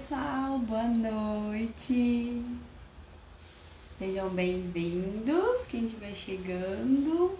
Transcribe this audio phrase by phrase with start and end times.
[0.00, 2.42] pessoal, boa noite.
[3.98, 7.38] Sejam bem-vindos, quem estiver chegando.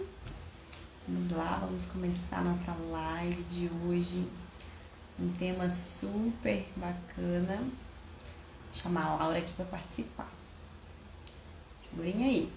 [1.07, 4.27] Vamos lá, vamos começar nossa live de hoje.
[5.19, 7.57] Um tema super bacana.
[7.57, 10.31] Vou chamar a Laura aqui para participar.
[11.81, 12.53] Segurem aí.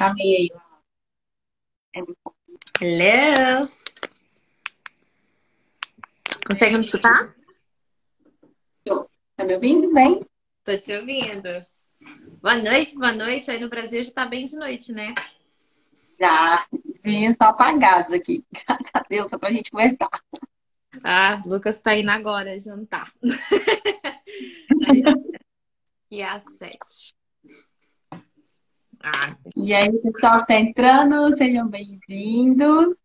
[0.00, 0.48] Chamei aí.
[2.80, 3.68] Hello!
[6.46, 7.34] Consegue me escutar?
[8.84, 9.10] Tô.
[9.36, 10.24] Tá me ouvindo bem?
[10.62, 11.66] Tô te ouvindo.
[12.40, 13.50] Boa noite, boa noite.
[13.50, 15.16] Aí no Brasil já tá bem de noite, né?
[16.16, 16.64] Já.
[16.72, 18.44] Os meninos estão apagados aqui.
[18.54, 20.08] Graças a Deus, só pra gente conversar.
[21.02, 23.12] Ah, Lucas tá indo agora jantar.
[26.08, 27.17] e às sete.
[29.00, 29.36] Ah.
[29.56, 32.96] E aí, pessoal que tá entrando, sejam bem-vindos.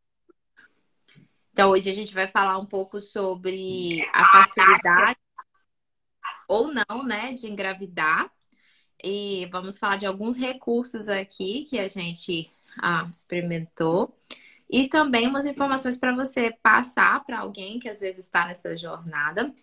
[1.52, 5.20] Então, hoje a gente vai falar um pouco sobre a facilidade
[6.50, 8.32] ou não, né, de engravidar.
[9.04, 12.50] E vamos falar de alguns recursos aqui que a gente
[12.82, 14.18] ah, experimentou.
[14.70, 19.54] E também umas informações para você passar para alguém que às vezes está nessa jornada.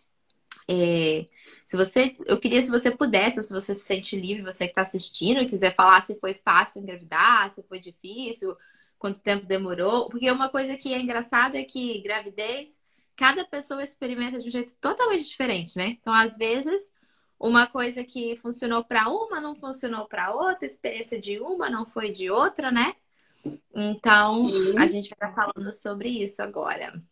[0.68, 1.26] É,
[1.64, 4.72] se você, eu queria se você pudesse, ou se você se sente livre, você que
[4.72, 8.56] está assistindo, quiser falar se foi fácil engravidar, se foi difícil,
[8.98, 10.08] quanto tempo demorou.
[10.08, 12.78] Porque uma coisa que é engraçada é que gravidez,
[13.16, 15.96] cada pessoa experimenta de um jeito totalmente diferente, né?
[16.00, 16.90] Então, às vezes,
[17.38, 22.10] uma coisa que funcionou para uma não funcionou para outra, experiência de uma não foi
[22.10, 22.94] de outra, né?
[23.74, 24.44] Então,
[24.76, 27.02] a gente vai estar falando sobre isso agora.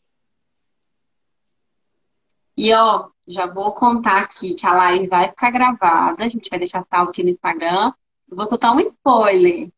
[2.59, 6.59] E ó, já vou contar aqui que a live vai ficar gravada, a gente vai
[6.59, 7.93] deixar salvo aqui no Instagram.
[8.29, 9.71] Eu vou soltar um spoiler.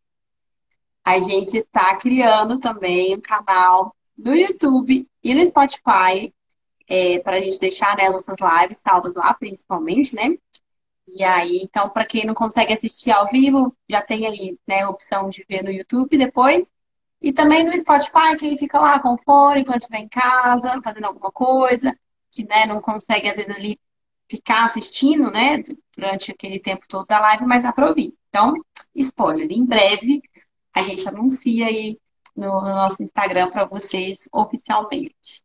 [1.04, 6.32] A gente está criando também um canal no YouTube e no Spotify
[6.88, 10.38] é, para a gente deixar né, as nossas lives salvas lá, principalmente, né?
[11.06, 14.88] E aí, então, para quem não consegue assistir ao vivo, já tem ali né, a
[14.88, 16.72] opção de ver no YouTube depois.
[17.20, 21.30] E também no Spotify, quem fica lá com fone enquanto estiver em casa, fazendo alguma
[21.30, 21.94] coisa
[22.30, 23.78] que né, não consegue, às vezes, ali
[24.28, 25.62] ficar assistindo, né,
[25.96, 28.16] durante aquele tempo todo da live, mas aproveita.
[28.28, 28.54] Então,
[28.94, 30.22] spoiler, em breve
[30.72, 31.98] a gente anuncia aí
[32.36, 35.42] no, no nosso Instagram para vocês oficialmente.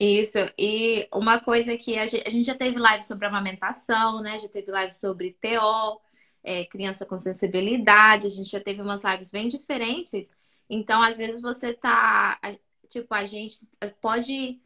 [0.00, 4.36] Isso, e uma coisa que a gente, a gente, já teve live sobre amamentação, né?
[4.38, 6.00] Já teve live sobre TO,
[6.42, 10.28] é, criança com sensibilidade, a gente já teve umas lives bem diferentes.
[10.68, 12.40] Então, às vezes você tá,
[12.88, 13.64] tipo, a gente
[14.00, 14.60] pode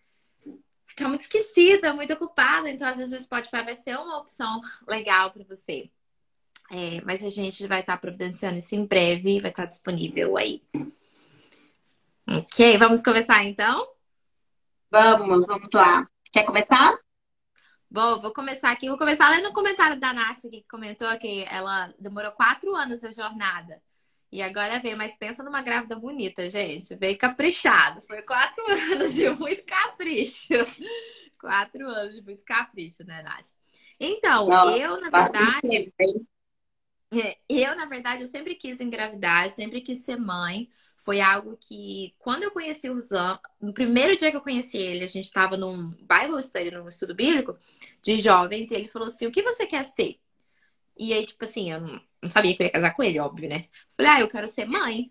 [0.96, 2.70] ficar muito esquecida, muito ocupada.
[2.70, 5.90] Então, às vezes, o Spotify vai ser uma opção legal para você.
[6.70, 10.62] É, mas a gente vai estar providenciando isso em breve, vai estar disponível aí.
[12.28, 13.86] Ok, vamos começar então?
[14.90, 16.08] Vamos, vamos lá.
[16.32, 16.98] Quer começar?
[17.88, 18.88] Bom, vou começar aqui.
[18.88, 23.10] Vou começar lendo o comentário da Nath que comentou que ela demorou quatro anos a
[23.10, 23.80] jornada.
[24.30, 26.94] E agora veio, mas pensa numa grávida bonita, gente.
[26.96, 28.02] Veio caprichado.
[28.02, 30.54] Foi quatro anos de muito capricho.
[31.38, 33.48] quatro anos de muito capricho, né, Nath?
[33.98, 35.92] Então, Não, eu, na verdade.
[37.12, 40.68] É, eu, na verdade, eu sempre quis engravidar, eu sempre quis ser mãe.
[40.96, 45.04] Foi algo que, quando eu conheci o Zan, no primeiro dia que eu conheci ele,
[45.04, 47.56] a gente estava num Bible study, num estudo bíblico
[48.02, 50.18] de jovens, e ele falou assim: O que você quer ser?
[50.98, 53.48] E aí, tipo assim, eu não não sabia que eu ia casar com ele, óbvio,
[53.48, 53.66] né?
[53.96, 55.08] Falei, ah, eu quero ser mãe.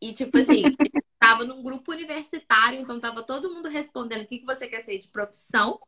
[0.00, 0.62] E, tipo assim,
[1.18, 4.98] tava num grupo universitário, então tava todo mundo respondendo o que, que você quer ser
[4.98, 5.80] de profissão.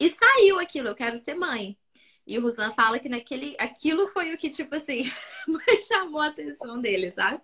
[0.00, 1.78] E saiu aquilo, eu quero ser mãe.
[2.26, 5.02] E o Ruslan fala que naquele, aquilo foi o que, tipo assim,
[5.46, 7.40] mais chamou a atenção dele, sabe?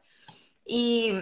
[0.67, 1.13] E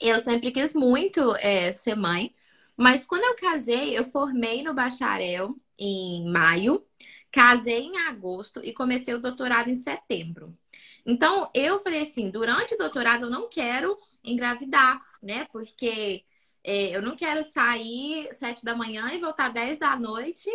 [0.00, 2.34] eu sempre quis muito é, ser mãe.
[2.76, 6.84] Mas quando eu casei, eu formei no bacharel em maio.
[7.32, 10.56] Casei em agosto e comecei o doutorado em setembro.
[11.04, 15.46] Então, eu falei assim: durante o doutorado, eu não quero engravidar, né?
[15.50, 16.24] Porque
[16.62, 20.48] é, eu não quero sair sete da manhã e voltar dez da noite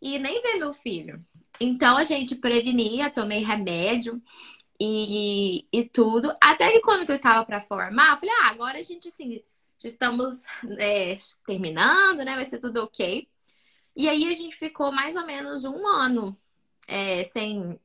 [0.00, 1.24] e nem ver meu filho.
[1.60, 4.20] Então, a gente prevenia, tomei remédio
[4.80, 6.34] e, e tudo.
[6.40, 9.42] Até que quando eu estava para formar, eu falei: ah, agora a gente, assim,
[9.82, 10.42] estamos
[10.78, 11.16] é,
[11.46, 12.34] terminando, né?
[12.34, 13.28] Vai ser tudo ok.
[13.96, 16.36] E aí a gente ficou mais ou menos um ano
[16.88, 17.78] é, sem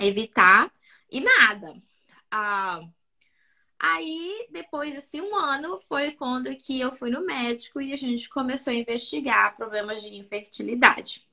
[0.00, 0.72] evitar
[1.10, 1.74] e nada.
[2.30, 2.82] Ah,
[3.78, 8.28] aí, depois desse um ano, foi quando que eu fui no médico e a gente
[8.28, 11.26] começou a investigar problemas de infertilidade.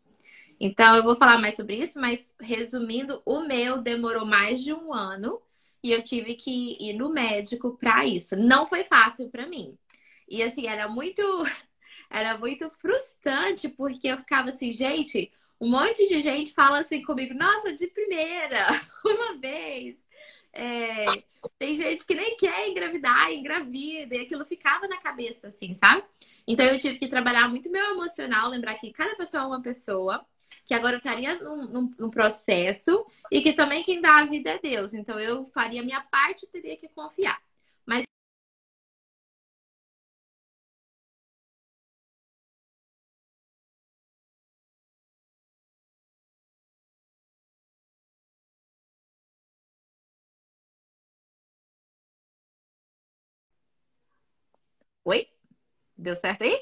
[0.59, 4.93] Então, eu vou falar mais sobre isso, mas resumindo, o meu demorou mais de um
[4.93, 5.41] ano
[5.83, 8.35] e eu tive que ir no médico para isso.
[8.35, 9.77] Não foi fácil para mim.
[10.27, 11.21] E assim, era muito
[12.09, 17.33] era muito frustrante porque eu ficava assim, gente, um monte de gente fala assim comigo,
[17.33, 18.67] nossa, de primeira,
[19.05, 20.05] uma vez.
[20.53, 21.05] É,
[21.59, 26.03] tem gente que nem quer engravidar, engravida, e aquilo ficava na cabeça, assim, sabe?
[26.47, 30.25] Então eu tive que trabalhar muito meu emocional, lembrar que cada pessoa é uma pessoa,
[30.65, 34.51] que agora eu estaria num, num, num, processo e que também quem dá a vida
[34.51, 34.93] é Deus.
[34.93, 37.37] Então eu faria a minha parte e teria que confiar.
[55.07, 55.19] Oi?
[55.97, 56.55] Deu certo aí?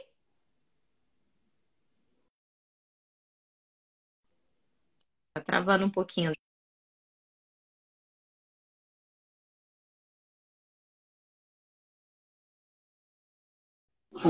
[5.34, 6.34] Tá travando um pouquinho.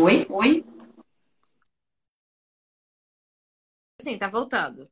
[0.04, 0.52] Oi, oi.
[4.02, 4.90] Sim, tá voltando.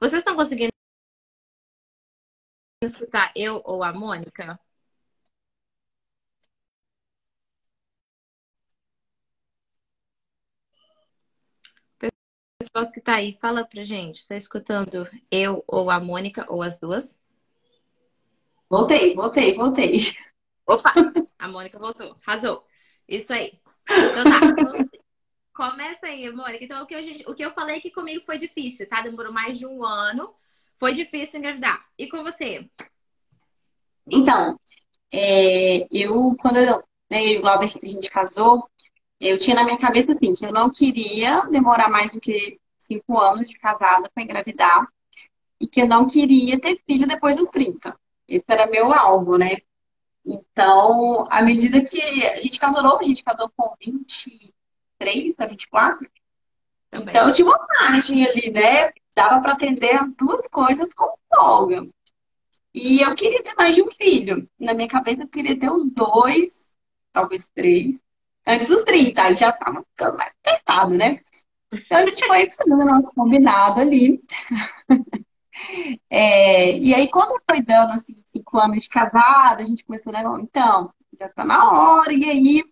[0.00, 0.70] Vocês estão conseguindo
[2.82, 4.58] escutar eu ou a Mônica?
[12.58, 14.26] pessoal que tá aí, fala pra gente.
[14.26, 17.18] Tá escutando eu ou a Mônica ou as duas?
[18.68, 20.00] Voltei, voltei, voltei.
[20.66, 20.92] Opa,
[21.38, 22.16] a Mônica voltou.
[22.26, 22.66] Arrasou.
[23.08, 23.60] Isso aí.
[23.88, 24.96] Então tá.
[25.56, 26.62] Começa aí, Mônica.
[26.62, 29.00] Então, o que, gente, o que eu falei que comigo foi difícil, tá?
[29.00, 30.34] Demorou mais de um ano.
[30.76, 31.82] Foi difícil engravidar.
[31.98, 32.68] E com você?
[34.06, 34.60] Então,
[35.10, 38.68] é, eu, quando eu, né, eu e o Glauber, a gente casou,
[39.18, 43.18] eu tinha na minha cabeça assim, que eu não queria demorar mais do que cinco
[43.18, 44.86] anos de casada para engravidar
[45.58, 47.98] e que eu não queria ter filho depois dos 30.
[48.28, 49.56] Esse era meu alvo, né?
[50.22, 53.74] Então, à medida que a gente casou novo, a gente casou com
[55.00, 56.10] 23 a 24.
[56.90, 57.08] Também.
[57.08, 58.92] Então, tinha uma margem ali, né?
[59.14, 61.86] Dava para atender as duas coisas com folga.
[62.74, 64.48] E eu queria ter mais de um filho.
[64.58, 66.70] Na minha cabeça, eu queria ter os dois,
[67.12, 68.00] talvez três
[68.46, 71.18] antes dos 30, aí já tava ficando mais apertado, né?
[71.72, 74.22] Então a gente foi fazendo o nosso combinado ali.
[76.10, 80.22] É, e aí, quando foi dando assim, cinco anos de casada, a gente começou, né?
[80.42, 82.64] Então, já tá na hora, e aí.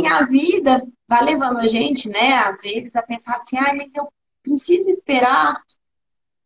[0.00, 3.94] Assim, a vida vai levando a gente, né, às vezes, a pensar assim, ai, mas
[3.94, 4.08] eu
[4.42, 5.60] preciso esperar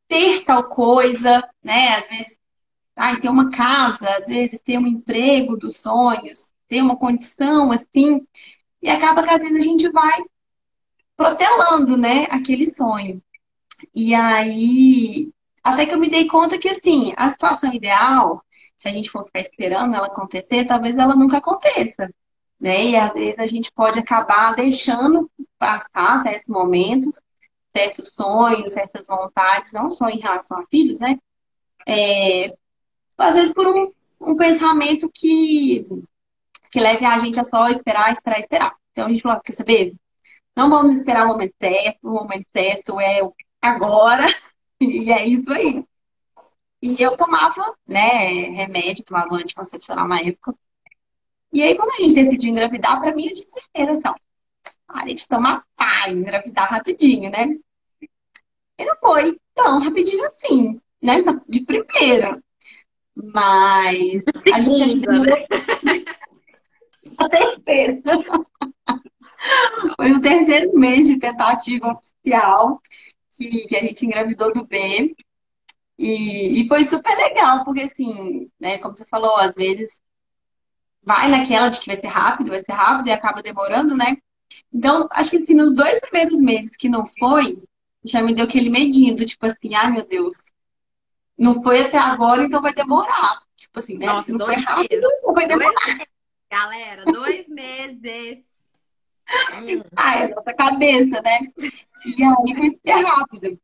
[0.09, 1.97] ter tal coisa, né?
[1.97, 2.39] Às vezes,
[2.97, 8.27] ai, ter uma casa, às vezes ter um emprego dos sonhos ter uma condição assim,
[8.83, 10.23] e acaba que às vezes a gente vai
[11.17, 13.23] protelando, né, aquele sonho.
[13.95, 18.43] E aí, até que eu me dei conta que assim, a situação ideal,
[18.77, 22.09] se a gente for ficar esperando ela acontecer, talvez ela nunca aconteça.
[22.65, 22.87] Né?
[22.87, 27.21] E às vezes a gente pode acabar deixando passar certos momentos,
[27.77, 31.19] certos sonhos, certas vontades, não só em relação a filhos, né?
[31.87, 32.57] É,
[33.19, 35.87] às vezes por um, um pensamento que
[36.73, 38.77] que leve a gente a só esperar, esperar, esperar.
[38.93, 39.95] Então a gente falou, quer saber?
[40.57, 43.21] Não vamos esperar o momento certo, o momento certo é
[43.61, 44.25] agora,
[44.81, 45.85] e é isso aí.
[46.83, 48.01] E eu tomava, né,
[48.51, 50.55] remédio, tomava anticoncepcional na época.
[51.55, 54.19] E aí, quando a gente decidiu engravidar, para mim, eu tinha certeza, assim,
[54.89, 57.57] parei de tomar pai, engravidar rapidinho, né?
[58.77, 61.23] E não foi tão rapidinho assim, né?
[61.49, 62.43] De primeira.
[63.15, 65.37] Mas a gente já demorou...
[65.85, 66.05] né?
[67.19, 68.03] a terceira.
[69.97, 72.83] Foi o terceiro mês de tentativa oficial
[73.35, 75.15] que, que a gente engravidou do B.
[75.97, 80.01] E, e foi super legal, porque assim, né, como você falou, às vezes
[81.05, 84.17] vai naquela de que vai ser rápido, vai ser rápido e acaba demorando, né?
[84.73, 87.59] Então, acho que assim, nos dois primeiros meses que não foi,
[88.05, 90.35] já me deu aquele medinho do tipo assim, ai meu Deus,
[91.37, 93.41] não foi até agora, então vai demorar.
[93.57, 94.07] Tipo assim, né?
[94.07, 96.07] Nossa, Se não foi rápido, não vai demorar.
[96.51, 98.45] Galera, dois meses.
[99.97, 101.41] Ah, é nossa cabeça, né?
[102.05, 103.59] E aí foi super rápido.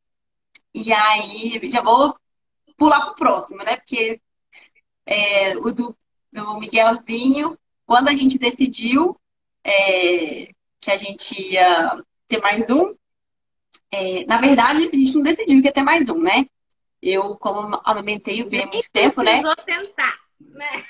[0.72, 2.16] E aí, já vou
[2.78, 3.76] pular pro próximo, né?
[3.76, 4.18] Porque
[5.04, 5.96] é, o do,
[6.32, 7.56] do Miguelzinho,
[7.86, 9.18] quando a gente decidiu
[9.64, 10.48] é,
[10.80, 12.94] que a gente ia ter mais um,
[13.92, 16.46] é, na verdade, a gente não decidiu que ia ter mais um, né?
[17.02, 19.40] eu, como amamentei o bebê há muito tempo, né?
[19.40, 20.84] Precisou tentar, né?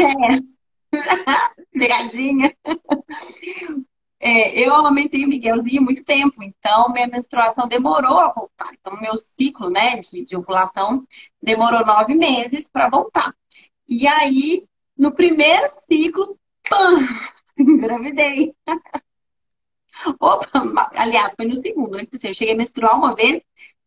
[0.00, 0.54] É.
[1.78, 2.56] Pegadinha.
[4.20, 8.70] É, eu amamentei o Miguelzinho há muito tempo, então minha menstruação demorou a voltar.
[8.72, 11.04] Então, meu ciclo né, de, de ovulação
[11.42, 13.34] demorou nove meses para voltar.
[13.88, 16.38] E aí, no primeiro ciclo,
[16.68, 16.98] pam,
[17.58, 18.54] engravidei.
[20.20, 22.06] Opa, aliás, foi no segundo, né?
[22.22, 23.42] Eu cheguei a menstruar uma vez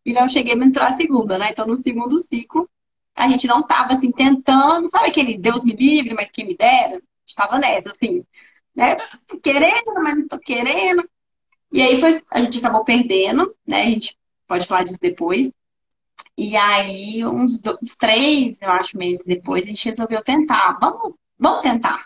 [0.06, 1.50] e não cheguei a menstruar a segunda, né?
[1.52, 2.70] Então, no segundo ciclo,
[3.16, 7.02] a gente não tava assim tentando, sabe aquele Deus me livre, mas quem me dera?
[7.26, 8.24] Estava nessa, assim,
[8.76, 8.96] né?
[9.28, 11.08] Tô querendo, mas não tô querendo.
[11.72, 13.82] E aí foi, a gente acabou perdendo, né?
[13.82, 15.52] A gente pode falar disso depois.
[16.38, 20.78] E aí, uns, dois, uns três, eu acho, meses depois, a gente resolveu tentar.
[20.80, 22.06] Vamos, vamos tentar.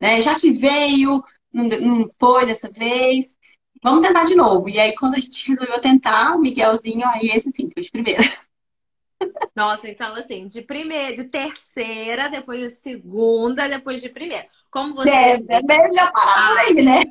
[0.00, 0.22] Né?
[0.22, 1.22] Já que veio,
[1.52, 3.36] não, não foi dessa vez,
[3.82, 4.68] vamos tentar de novo.
[4.68, 8.22] E aí, quando a gente resolveu tentar, o Miguelzinho, aí esse sim, foi de primeira.
[9.54, 14.46] Nossa, então assim, de primeira, de terceira, depois de segunda, depois de primeira.
[14.70, 15.10] Como você.
[15.10, 17.02] Deve, é melhor parar por aí, né?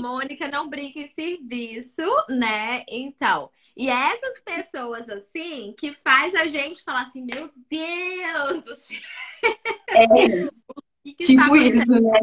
[0.00, 2.84] Mônica não brinca em serviço, né?
[2.88, 3.50] Então.
[3.76, 9.00] E é essas pessoas assim que faz a gente falar assim, meu Deus do céu.
[9.88, 10.06] É,
[11.04, 12.20] que que tipo isso, né?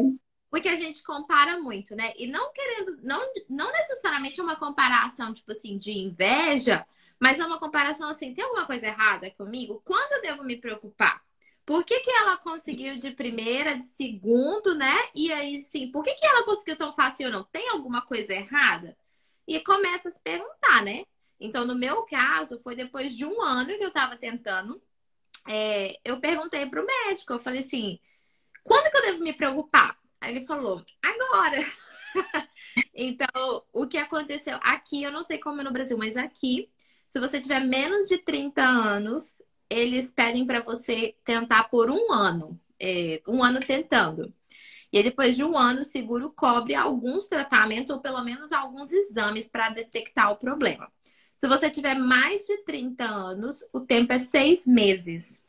[0.50, 2.12] Porque a gente compara muito, né?
[2.16, 6.86] E não querendo, não, não necessariamente é uma comparação, tipo assim, de inveja,
[7.20, 9.82] mas é uma comparação assim, tem alguma coisa errada comigo?
[9.84, 11.22] Quando eu devo me preocupar?
[11.66, 14.96] Por que, que ela conseguiu de primeira, de segundo, né?
[15.14, 17.44] E aí, sim, por que, que ela conseguiu tão fácil ou não?
[17.44, 18.96] Tem alguma coisa errada?
[19.46, 21.04] E começa a se perguntar, né?
[21.40, 24.80] Então, no meu caso, foi depois de um ano que eu tava tentando.
[25.48, 27.98] É, eu perguntei pro médico, eu falei assim,
[28.64, 29.96] quando que eu devo me preocupar?
[30.20, 31.64] Aí ele falou, agora.
[32.94, 36.68] então, o que aconteceu aqui, eu não sei como é no Brasil, mas aqui,
[37.06, 39.36] se você tiver menos de 30 anos,
[39.70, 44.32] eles pedem para você tentar por um ano, é, um ano tentando.
[44.92, 48.90] E aí, depois de um ano, o seguro cobre alguns tratamentos ou pelo menos alguns
[48.90, 50.90] exames para detectar o problema.
[51.38, 55.42] Se você tiver mais de 30 anos, o tempo é seis meses.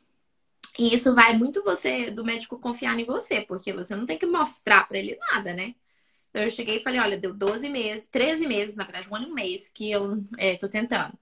[0.78, 4.26] E isso vai muito você do médico confiar em você, porque você não tem que
[4.26, 5.76] mostrar para ele nada, né?
[6.30, 9.28] Então eu cheguei e falei, olha, deu 12 meses, 13 meses, na verdade, um ano
[9.28, 11.18] e um mês que eu é, tô tentando.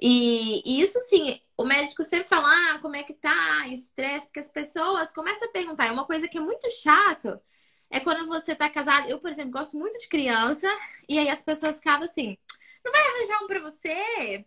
[0.00, 4.40] E, e, isso sim, o médico sempre fala, ah, como é que tá, estresse, porque
[4.40, 5.92] as pessoas começam a perguntar.
[5.92, 7.40] Uma coisa que é muito chato,
[7.88, 9.08] é quando você tá casado.
[9.08, 10.68] Eu, por exemplo, gosto muito de criança,
[11.08, 12.36] e aí as pessoas ficavam assim,
[12.84, 14.44] não vai arranjar um pra você?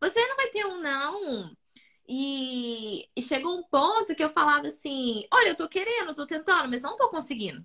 [0.00, 1.56] Você não vai ter um, não.
[2.08, 6.82] E, chegou um ponto que eu falava assim, olha, eu tô querendo, tô tentando, mas
[6.82, 7.64] não tô conseguindo.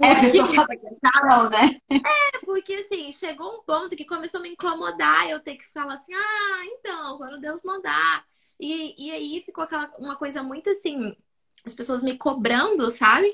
[0.00, 1.80] É, a pessoa fala que é carão, né?
[1.90, 5.94] É, porque assim, chegou um ponto que começou a me incomodar, eu ter que falar
[5.94, 8.24] assim, ah, então, quando Deus mandar.
[8.58, 11.14] E, e aí ficou aquela, uma coisa muito assim,
[11.64, 13.28] as pessoas me cobrando, sabe?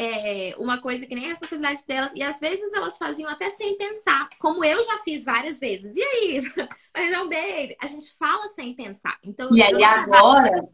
[0.00, 3.76] É, uma coisa que nem a responsabilidade delas, e às vezes elas faziam até sem
[3.76, 5.96] pensar, como eu já fiz várias vezes.
[5.96, 6.40] E aí,
[6.94, 9.18] mas não, baby, a gente fala sem pensar.
[9.24, 10.68] Então, e aí agora,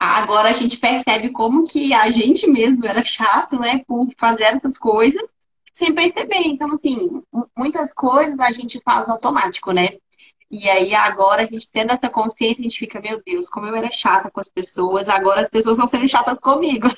[0.00, 4.78] Agora a gente percebe como que a gente mesmo era chato, né, por fazer essas
[4.78, 5.30] coisas
[5.74, 6.40] sem perceber.
[6.46, 7.22] Então, assim,
[7.54, 9.90] muitas coisas a gente faz automático, né?
[10.50, 13.76] E aí agora a gente tendo essa consciência, a gente fica, meu Deus, como eu
[13.76, 16.88] era chata com as pessoas, agora as pessoas estão sendo chatas comigo.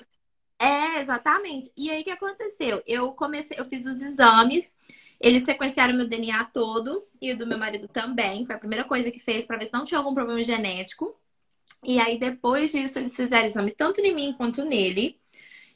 [0.62, 1.72] É, exatamente.
[1.76, 2.82] E aí o que aconteceu?
[2.86, 4.72] Eu comecei, eu fiz os exames,
[5.20, 8.44] eles sequenciaram meu DNA todo e o do meu marido também.
[8.46, 11.16] Foi a primeira coisa que fez para ver se não tinha algum problema genético.
[11.84, 15.20] E aí, depois disso, eles fizeram exame tanto em mim quanto nele.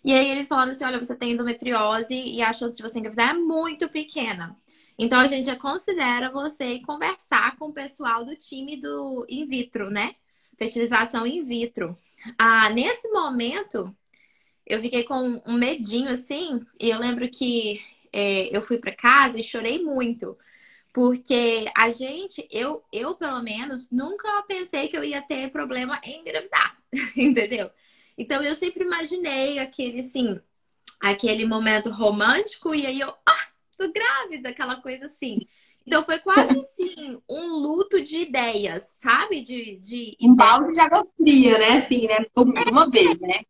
[0.04, 3.30] E aí, eles falaram assim: olha, você tem endometriose e a chance de você engravidar
[3.30, 4.56] é muito pequena.
[4.98, 9.90] Então, a gente já considera você conversar com o pessoal do time do in vitro,
[9.90, 10.16] né?
[10.58, 11.96] Fertilização in vitro.
[12.38, 13.94] Ah, nesse momento,
[14.66, 17.80] eu fiquei com um medinho assim, e eu lembro que
[18.12, 20.37] é, eu fui para casa e chorei muito.
[20.92, 26.20] Porque a gente, eu, eu pelo menos, nunca pensei que eu ia ter problema em
[26.20, 26.76] engravidar,
[27.14, 27.70] entendeu?
[28.16, 30.40] Então eu sempre imaginei aquele, assim,
[30.99, 35.46] aquele momento romântico e aí eu, ah, tô grávida, aquela coisa assim.
[35.87, 39.42] Então foi quase assim, um luto de ideias, sabe?
[39.42, 41.68] De, de um balde de água fria, né?
[41.76, 42.18] Assim, né?
[42.64, 43.42] De uma vez, né?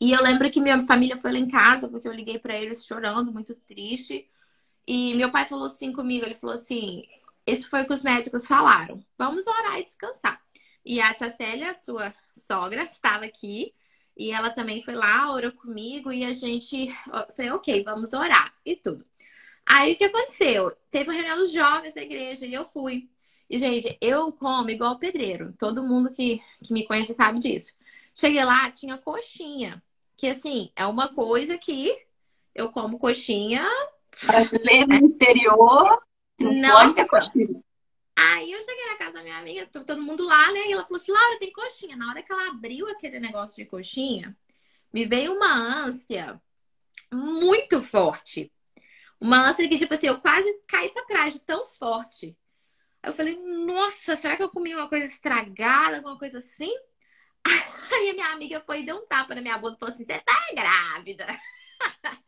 [0.00, 2.84] E eu lembro que minha família foi lá em casa, porque eu liguei para eles
[2.86, 4.28] chorando, muito triste.
[4.86, 7.04] E meu pai falou assim comigo, ele falou assim,
[7.46, 9.04] isso foi o que os médicos falaram.
[9.18, 10.40] Vamos orar e descansar.
[10.84, 13.74] E a tia Célia, sua sogra, estava aqui.
[14.16, 16.12] E ela também foi lá, orou comigo.
[16.12, 16.88] E a gente...
[17.36, 18.54] Falei, ok, vamos orar.
[18.64, 19.04] E tudo.
[19.66, 20.70] Aí, o que aconteceu?
[20.90, 23.08] Teve uma reunião dos jovens da igreja e eu fui.
[23.48, 25.54] E, gente, eu como igual pedreiro.
[25.58, 27.72] Todo mundo que, que me conhece sabe disso.
[28.14, 29.82] Cheguei lá, tinha coxinha.
[30.20, 31.96] Que, assim, é uma coisa que
[32.54, 33.66] eu como coxinha.
[34.22, 35.98] Brasileiro no exterior,
[36.38, 37.62] não pode coxinha.
[38.18, 40.66] Aí eu cheguei na casa da minha amiga, todo mundo lá, né?
[40.66, 41.96] E ela falou assim: Laura, tem coxinha.
[41.96, 44.36] Na hora que ela abriu aquele negócio de coxinha,
[44.92, 46.38] me veio uma ânsia
[47.10, 48.52] muito forte.
[49.18, 52.36] Uma ânsia que, tipo assim, eu quase caí pra trás de tão forte.
[53.02, 56.76] Aí eu falei, nossa, será que eu comi uma coisa estragada, alguma coisa assim?
[57.92, 60.04] Aí a minha amiga foi e deu um tapa na minha bunda e falou assim:
[60.04, 61.26] você tá grávida.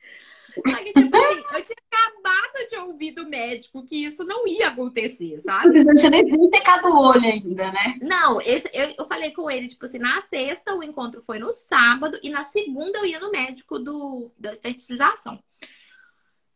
[0.54, 4.68] Só que, tipo assim, eu tinha acabado de ouvir do médico que isso não ia
[4.68, 5.68] acontecer, sabe?
[5.68, 7.98] Você não tinha nem, nem secado o olho ainda, né?
[8.02, 11.52] Não, esse, eu, eu falei com ele, tipo assim, na sexta o encontro foi no
[11.52, 15.42] sábado e na segunda eu ia no médico do, da fertilização.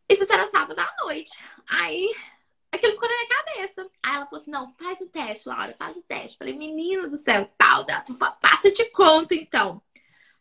[0.09, 1.31] Isso era sábado à noite.
[1.67, 2.13] Aí
[2.77, 3.91] aquilo ficou na minha cabeça.
[4.03, 6.39] Aí ela falou assim: não, faz o teste, Laura, faz o teste.
[6.39, 7.85] Falei, menina do céu, tal,
[8.41, 9.83] faça te conto então.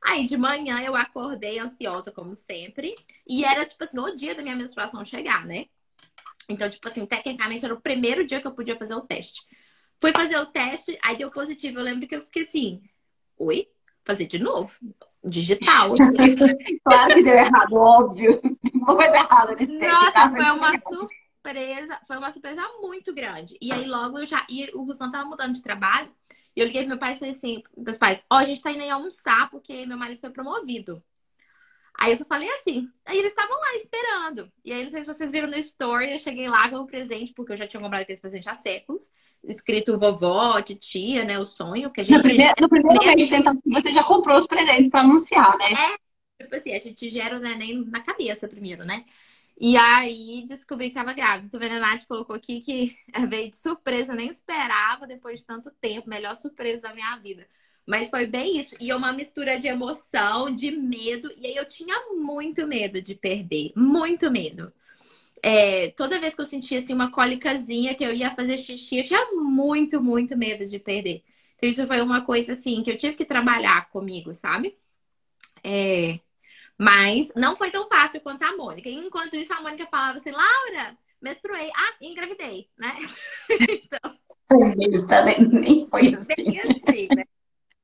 [0.03, 2.95] Aí de manhã eu acordei ansiosa, como sempre.
[3.27, 5.65] E era, tipo assim, o dia da minha menstruação chegar, né?
[6.47, 9.41] Então, tipo assim, tecnicamente era o primeiro dia que eu podia fazer o teste.
[9.99, 11.79] Fui fazer o teste, aí deu positivo.
[11.79, 12.81] Eu lembro que eu fiquei assim:
[13.37, 13.67] oi?
[14.03, 14.77] Fazer de novo?
[15.23, 15.93] Digital.
[15.93, 16.35] Assim.
[16.85, 18.39] claro que deu errado, óbvio.
[18.75, 19.87] Uma coisa errada nesse teste.
[19.87, 20.29] Nossa, tá?
[20.29, 21.24] foi uma surpresa.
[22.07, 23.57] Foi uma surpresa muito grande.
[23.61, 24.45] E aí logo eu já.
[24.49, 26.11] E o Ruslan tava mudando de trabalho.
[26.55, 28.61] E eu liguei pro meu pai e falei assim, meus pais, ó, oh, a gente
[28.61, 31.03] tá indo aí almoçar porque meu marido foi promovido.
[31.97, 32.89] Aí eu só falei assim.
[33.05, 34.51] Aí eles estavam lá esperando.
[34.63, 37.33] E aí, não sei se vocês viram no story, eu cheguei lá com o presente,
[37.33, 39.09] porque eu já tinha comprado esse presente há séculos.
[39.43, 41.39] Escrito vovó, titia, né?
[41.39, 42.17] O sonho que a gente.
[42.17, 45.71] No primeiro, no primeiro mês de tentativa, você já comprou os presentes pra anunciar, né?
[45.71, 49.05] É, tipo assim, a gente gera o neném na cabeça primeiro, né?
[49.59, 51.49] E aí descobri que tava grávida.
[51.49, 52.97] Tu vendo, a Nath colocou aqui que
[53.29, 56.09] veio de surpresa, nem esperava depois de tanto tempo.
[56.09, 57.47] Melhor surpresa da minha vida.
[57.85, 58.75] Mas foi bem isso.
[58.79, 61.31] E uma mistura de emoção, de medo.
[61.37, 63.71] E aí eu tinha muito medo de perder.
[63.75, 64.73] Muito medo.
[65.43, 69.03] É, toda vez que eu sentia assim, uma cólicazinha que eu ia fazer xixi, eu
[69.03, 71.23] tinha muito, muito medo de perder.
[71.55, 74.77] Então, isso foi uma coisa assim que eu tive que trabalhar comigo, sabe?
[75.63, 76.19] É,
[76.77, 78.89] mas não foi tão fácil quanto a Mônica.
[78.89, 81.69] Enquanto isso, a Mônica falava assim, Laura, menstruei.
[81.75, 82.95] Ah, engravidei, né?
[83.59, 84.15] então.
[85.51, 86.35] Nem foi assim.
[86.35, 87.23] Bem assim, né?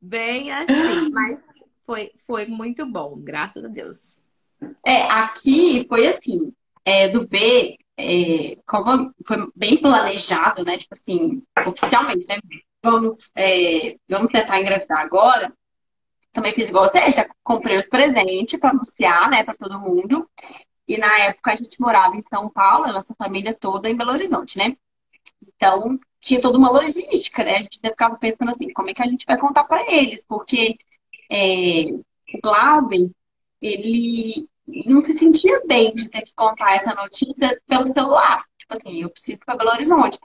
[0.02, 1.10] Bem assim.
[1.12, 1.40] Mas
[1.86, 4.20] foi, foi muito bom, graças a Deus.
[4.86, 6.54] É, aqui foi assim.
[6.84, 10.78] É, do B, é, como foi bem planejado, né?
[10.78, 12.40] Tipo assim, oficialmente, né?
[12.84, 15.54] Vamos, é, vamos tentar engravidar agora
[16.32, 20.30] também fiz igual você, já comprei os presentes para anunciar, né, para todo mundo.
[20.88, 24.12] E na época a gente morava em São Paulo, a nossa família toda em Belo
[24.12, 24.76] Horizonte, né?
[25.46, 27.56] Então tinha toda uma logística, né?
[27.56, 30.26] A gente ficava pensando assim, como é que a gente vai contar para eles?
[30.28, 30.78] Porque
[31.30, 31.86] é,
[32.34, 33.14] o Glauben,
[33.62, 34.48] ele
[34.86, 38.46] não se sentia bem de ter que contar essa notícia pelo celular.
[38.72, 40.18] Tipo assim, eu preciso para Belo Horizonte.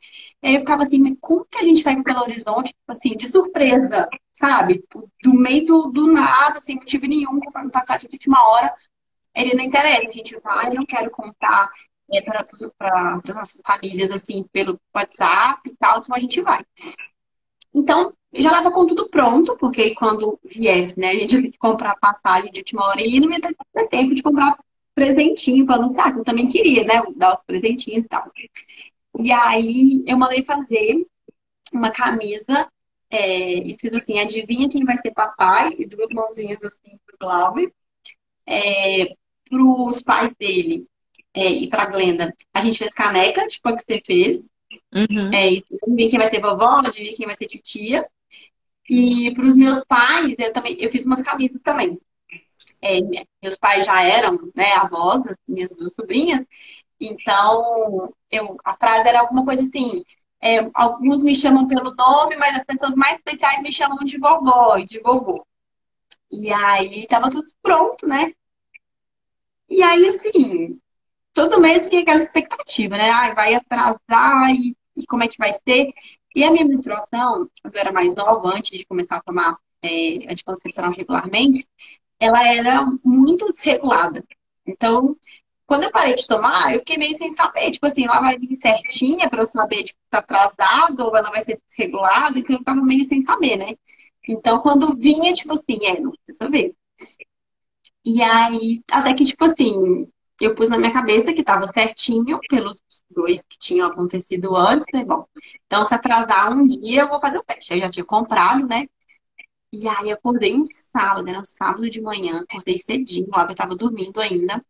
[0.42, 3.16] E aí eu ficava assim, como que a gente vai para Belo Horizonte, tipo assim,
[3.16, 4.08] de surpresa?
[4.38, 4.84] sabe?
[5.22, 8.72] Do meio do, do nada, sem motivo nenhum, comprando passagem de última hora.
[9.34, 11.70] Ele não interessa, a gente vai, não quero contar
[12.28, 16.64] para as nossas famílias, assim, pelo WhatsApp e tal, então a gente vai.
[17.74, 22.50] Então, já leva com tudo pronto, porque quando viesse, né, a gente ia comprar passagem
[22.52, 24.56] de última hora e não ia ter tempo de comprar
[24.96, 28.32] presentinho para anunciar, que eu também queria, né, dar os presentinhos e tal.
[29.20, 31.06] E aí eu mandei fazer
[31.72, 32.66] uma camisa
[33.10, 37.70] é, escrito assim, adivinha quem vai ser papai, e duas mãozinhas assim pro Glauber.
[38.46, 39.14] É,
[39.48, 40.86] para os pais dele
[41.34, 44.48] é, e para Glenda, a gente fez caneca, tipo a que você fez.
[44.94, 45.32] Uhum.
[45.32, 48.08] É, adivinha quem vai ser vovó, adivinha quem vai ser titia.
[48.88, 52.00] E para os meus pais, eu também eu fiz umas camisas também.
[52.82, 53.00] É,
[53.42, 56.44] meus pais já eram né, avós, minhas duas sobrinhas,
[57.00, 60.02] então eu, a frase era alguma coisa assim:
[60.40, 64.76] é, alguns me chamam pelo nome, mas as pessoas mais especiais me chamam de vovó
[64.78, 65.46] e de vovô.
[66.30, 68.32] E aí tava tudo pronto, né?
[69.68, 70.80] E aí, assim,
[71.34, 73.10] todo mês fica aquela expectativa, né?
[73.10, 75.92] Ai, vai atrasar e, e, como é que vai ser?
[76.34, 80.30] E a minha menstruação, quando eu era mais nova, antes de começar a tomar é,
[80.30, 81.66] anticoncepcional regularmente,
[82.20, 84.24] ela era muito desregulada.
[84.66, 85.16] Então,
[85.66, 87.70] quando eu parei de tomar, eu fiquei meio sem saber.
[87.72, 91.42] Tipo assim, ela vai vir certinha para eu saber tipo, tá atrasado ou ela vai
[91.44, 92.38] ser desregulada.
[92.38, 93.74] Então eu ficava meio sem saber, né?
[94.28, 96.74] Então quando vinha, tipo assim, é, não, dessa vez.
[98.04, 100.06] E aí, até que, tipo assim,
[100.40, 104.86] eu pus na minha cabeça que tava certinho pelos dois que tinham acontecido antes.
[104.90, 105.26] Falei, bom,
[105.66, 107.72] então se atrasar um dia, eu vou fazer o teste.
[107.74, 108.86] Eu já tinha comprado, né?
[109.72, 113.76] E aí acordei um sábado, era um sábado de manhã, acordei cedinho, o Albert tava
[113.76, 114.64] dormindo ainda.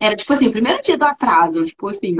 [0.00, 2.16] Era tipo assim, o primeiro dia do atraso, tipo assim,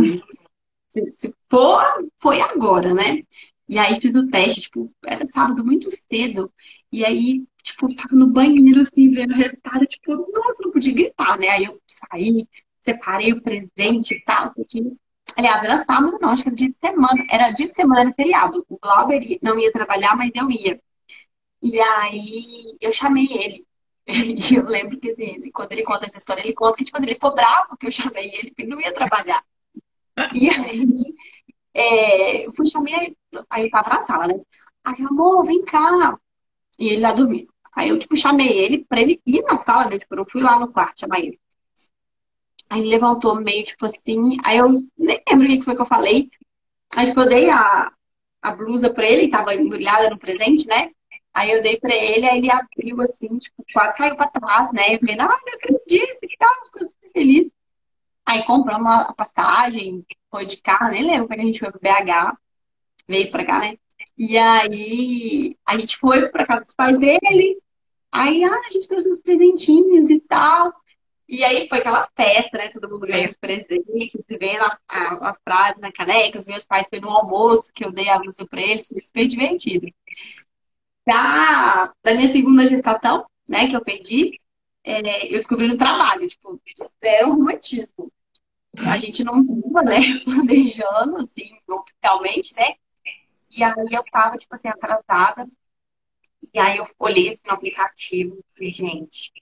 [0.88, 1.82] se, se for,
[2.20, 3.22] foi agora, né?
[3.68, 6.52] E aí fiz o teste, tipo, era sábado muito cedo.
[6.92, 10.92] E aí, tipo, eu tava no banheiro, assim, vendo o resultado, tipo, nossa, não podia
[10.94, 11.48] gritar, né?
[11.48, 12.46] Aí eu saí,
[12.80, 14.78] separei o presente e tal, porque.
[15.36, 17.24] Aliás, era sábado, não, acho que era dia de semana.
[17.30, 18.66] Era dia de semana, era feriado.
[18.68, 20.78] O Glauber não ia trabalhar, mas eu ia.
[21.62, 23.66] E aí eu chamei ele.
[24.53, 27.14] E eu lembro que assim, quando ele conta essa história, ele conta que tipo, ele
[27.14, 29.42] ficou bravo que eu chamei ele, porque ele não ia trabalhar.
[30.35, 30.87] E aí
[31.75, 33.18] é, eu fui chamei ele,
[33.51, 34.35] aí ele tava na sala, né?
[34.85, 36.18] Aí, amor, vem cá.
[36.79, 37.53] E ele lá dormindo.
[37.75, 39.98] Aí eu, tipo, chamei ele pra ele ir na sala, né?
[39.98, 41.40] Tipo, eu fui lá no quarto chamar ele.
[42.68, 44.66] Aí ele levantou meio, tipo assim, aí eu
[44.98, 46.31] nem lembro o que foi que eu falei.
[46.96, 47.92] Aí, tipo, eu dei a,
[48.42, 50.90] a blusa pra ele, tava embrulhada no presente, né?
[51.34, 54.98] Aí eu dei pra ele, aí ele abriu assim, tipo, quase caiu pra trás, né?
[55.00, 57.50] Vendo, ah, não acredito, que tal, ficou super feliz.
[58.26, 62.36] Aí compramos a passagem, foi de carro, nem lembro quando a gente foi pro BH,
[63.08, 63.76] veio pra cá, né?
[64.16, 67.58] E aí a gente foi pra casa dos pais dele,
[68.10, 70.72] aí ah, a gente trouxe uns presentinhos e tal.
[71.28, 72.68] E aí foi aquela festa, né?
[72.68, 76.88] Todo mundo ganha os presentes, vendo a, a, a, frase na caneca, os meus pais
[76.90, 79.86] foi no almoço que eu dei a música pra eles, foi super divertido.
[81.06, 84.40] Da, da minha segunda gestação, né, que eu perdi,
[84.84, 86.60] é, eu descobri no trabalho, tipo,
[87.02, 88.12] zero romantismo.
[88.78, 92.74] A gente não estava, né, planejando, assim, oficialmente, né?
[93.50, 95.46] E aí eu tava, tipo assim, atrasada.
[96.52, 99.32] E aí eu olhei assim, no aplicativo e falei, gente,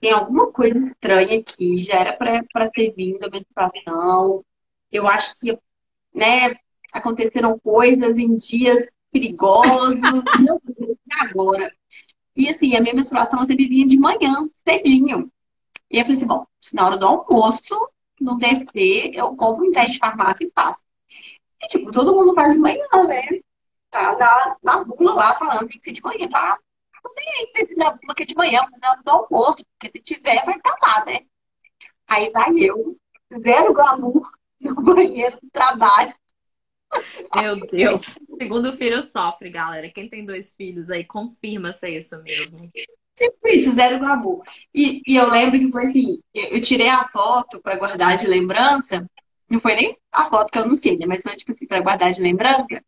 [0.00, 1.78] tem alguma coisa estranha aqui.
[1.78, 2.16] Já era
[2.52, 4.44] para ter vindo a menstruação.
[4.90, 5.58] Eu acho que,
[6.14, 6.56] né,
[6.92, 10.00] aconteceram coisas em dias perigosos.
[10.40, 11.72] Deus, agora?
[12.34, 15.30] E assim, a minha menstruação eu sempre vinha de manhã, cedinho.
[15.90, 19.70] E eu falei assim, bom, se na hora do almoço não descer, eu compro um
[19.70, 20.82] teste de farmácia e faço.
[21.62, 23.22] E, tipo, todo mundo faz de manhã, né?
[23.90, 26.28] Tá na, na bula lá falando tem que ser de manhã.
[26.28, 26.58] Tá?
[27.04, 30.02] Não tem aí que da bula que é de manhã, precisando do almoço, porque se
[30.02, 31.20] tiver, vai estar tá lá, né?
[32.08, 32.96] Aí vai eu,
[33.42, 36.14] zero glamour, no banheiro do trabalho.
[37.34, 38.00] Meu Deus.
[38.40, 39.90] Segundo filho sofre, galera.
[39.90, 42.70] Quem tem dois filhos aí, confirma se é isso mesmo.
[43.16, 44.42] Sempre isso, zero glamour.
[44.74, 49.06] E, e eu lembro que foi assim, eu, tirei a foto para guardar de lembrança.
[49.48, 51.06] Não foi nem a foto que eu anunciei, né?
[51.06, 52.82] Mas foi tipo assim, para guardar de lembrança.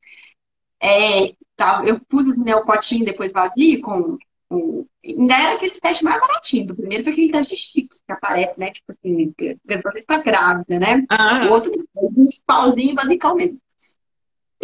[0.80, 4.18] É, tá, eu pus assim, né, o potinho depois vazio com
[4.50, 6.72] o, ainda era aquele teste mais baratinho.
[6.72, 8.70] O primeiro foi aquele teste chique que aparece, né?
[8.70, 9.34] Tipo assim,
[9.82, 11.06] você está grávida, né?
[11.48, 13.60] O outro, uns pauzinhos basical mesmo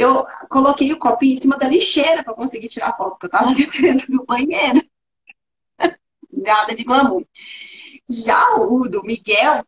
[0.00, 3.52] eu coloquei o copo em cima da lixeira para conseguir tirar foto, porque eu tava
[3.80, 4.82] dentro do banheiro.
[6.32, 7.24] Nada de glamour.
[8.08, 9.64] Já o do Miguel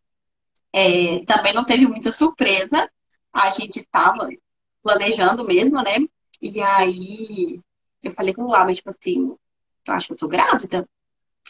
[0.71, 2.89] é, também não teve muita surpresa.
[3.31, 4.27] A gente estava
[4.81, 5.97] planejando mesmo, né?
[6.41, 7.59] E aí
[8.01, 9.35] eu falei com o Lama, tipo assim,
[9.87, 10.87] eu acho que eu tô grávida.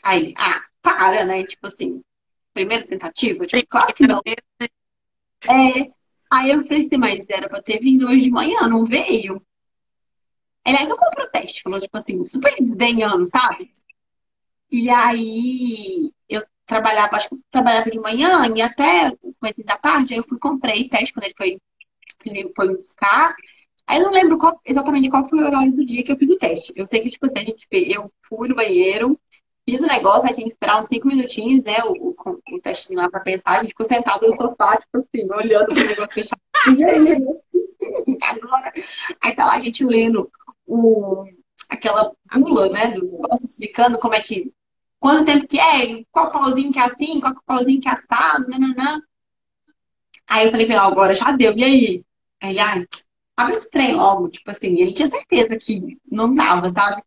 [0.03, 1.43] Aí ah, para, né?
[1.45, 2.03] Tipo assim,
[2.53, 3.45] primeira tentativa?
[3.45, 4.21] Tipo, claro que não.
[5.45, 5.91] É,
[6.33, 9.39] Aí eu falei assim, mas era pra ter vindo hoje de manhã, não veio.
[10.65, 13.71] Aliás, eu comprei o teste, falou, tipo assim, super desdenhando, sabe?
[14.71, 20.13] E aí eu trabalhava, acho que trabalhava de manhã e até o começo da tarde,
[20.15, 21.61] aí eu fui comprei teste quando ele foi,
[22.25, 23.35] ele foi buscar.
[23.85, 26.31] Aí eu não lembro qual, exatamente qual foi o horário do dia que eu fiz
[26.31, 26.73] o teste.
[26.75, 29.19] Eu sei que, tipo assim, a gente eu fui no banheiro,
[29.69, 31.75] fiz o negócio, aí tinha que esperar uns cinco minutinhos, né?
[31.85, 32.12] O,
[32.51, 33.51] o testinho lá pra pensar.
[33.51, 36.41] A gente ficou sentado no sofá, tipo assim, olhando pro negócio fechado.
[36.77, 37.17] E aí,
[38.23, 38.73] agora?
[39.21, 40.29] Aí tá lá a gente lendo
[40.65, 41.25] o,
[41.69, 42.91] aquela bula, né?
[42.91, 44.51] Do negócio explicando como é que.
[44.99, 49.01] Quanto tempo que é, qual pauzinho que é assim, qual pauzinho que é assado, nananã.
[50.27, 52.05] Aí eu falei pra ele, agora já deu, e aí?
[52.41, 52.87] Aí, ai,
[53.35, 57.03] abre esse trem logo, tipo assim, ele tinha certeza que não dava, sabe?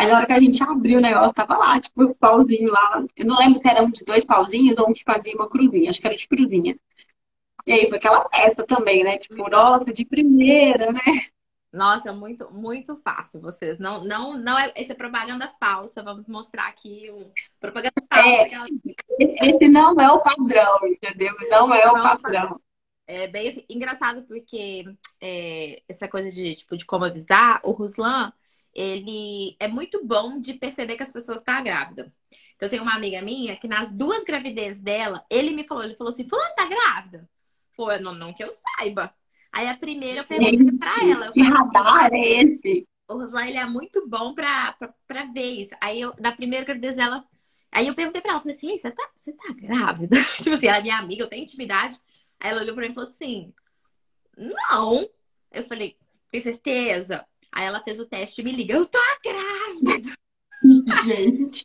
[0.00, 3.04] Aí na hora que a gente abriu o negócio, tava lá, tipo, os pauzinhos lá.
[3.14, 5.90] Eu não lembro se era um de dois pauzinhos ou um que fazia uma cruzinha.
[5.90, 6.74] Acho que era de cruzinha.
[7.66, 9.18] E aí foi aquela festa também, né?
[9.18, 11.02] Tipo, nossa, de primeira, né?
[11.70, 13.78] Nossa, muito, muito fácil, vocês.
[13.78, 14.72] Não, não, não é.
[14.74, 16.02] Essa é propaganda falsa.
[16.02, 18.48] Vamos mostrar aqui um propaganda falsa.
[19.20, 21.34] É, esse não é o padrão, entendeu?
[21.50, 22.58] Não é o não padrão.
[23.06, 24.82] É bem assim, engraçado porque
[25.20, 28.32] é, essa coisa de, tipo, de como avisar, o Ruslan,
[28.74, 32.10] ele é muito bom de perceber que as pessoas estão tá grávidas.
[32.56, 35.96] Então, eu tenho uma amiga minha que nas duas gravidezes dela, ele me falou, ele
[35.96, 37.28] falou assim, fulano tá grávida?
[37.74, 39.14] Pô, não, não que eu saiba.
[39.52, 41.26] Aí a primeira eu perguntei pra ela.
[41.26, 42.86] Eu que falei, radar é esse?
[43.08, 45.74] O Ruslan, ele é muito bom pra, pra, pra ver isso.
[45.80, 47.24] Aí eu, na primeira gravidez dela,
[47.72, 50.16] aí eu perguntei pra ela, falei assim, você tá, você tá grávida?
[50.40, 51.98] tipo assim, ela é minha amiga, eu tenho intimidade.
[52.38, 53.52] Aí ela olhou pra mim e falou assim,
[54.36, 55.08] não.
[55.50, 55.96] Eu falei,
[56.30, 57.26] tem certeza?
[57.52, 60.14] Aí ela fez o teste e me liga, eu tô grávida.
[61.04, 61.64] Gente.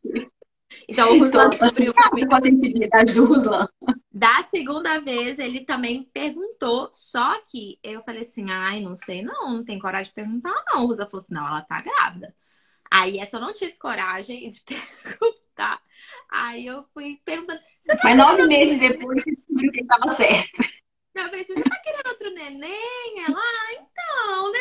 [0.87, 1.93] Então o Ruslan descobriu
[2.31, 3.67] a sensibilidade do Ruslan.
[4.11, 9.57] Da segunda vez, ele também perguntou, só que eu falei assim, ai, não sei não,
[9.57, 10.83] não tem coragem de perguntar não.
[10.83, 12.35] O Ruslan falou assim, não, ela tá grávida.
[12.91, 15.81] Aí essa eu não tive coragem de perguntar.
[16.31, 17.59] Aí eu fui perguntando.
[17.85, 20.75] Tá Mas nove meses depois você descobriu que ele tava certo.
[21.15, 23.23] Eu falei assim, você tá querendo outro neném?
[23.25, 24.59] Ela, ah, então, né?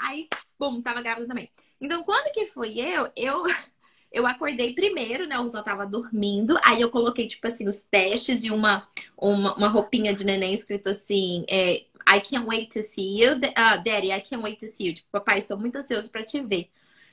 [0.00, 0.28] Aí,
[0.70, 1.50] bum, tava grávida também.
[1.80, 3.42] Então, quando que foi eu, eu
[4.12, 5.38] eu acordei primeiro, né?
[5.38, 6.56] O Ruslan tava dormindo.
[6.64, 10.88] Aí eu coloquei, tipo assim, os testes e uma, uma, uma roupinha de neném escrito
[10.88, 13.32] assim: é, I can't wait to see you.
[13.34, 14.94] Uh, Daddy, I can't wait to see you.
[14.94, 16.70] Tipo, papai, estou muito ansioso pra te ver.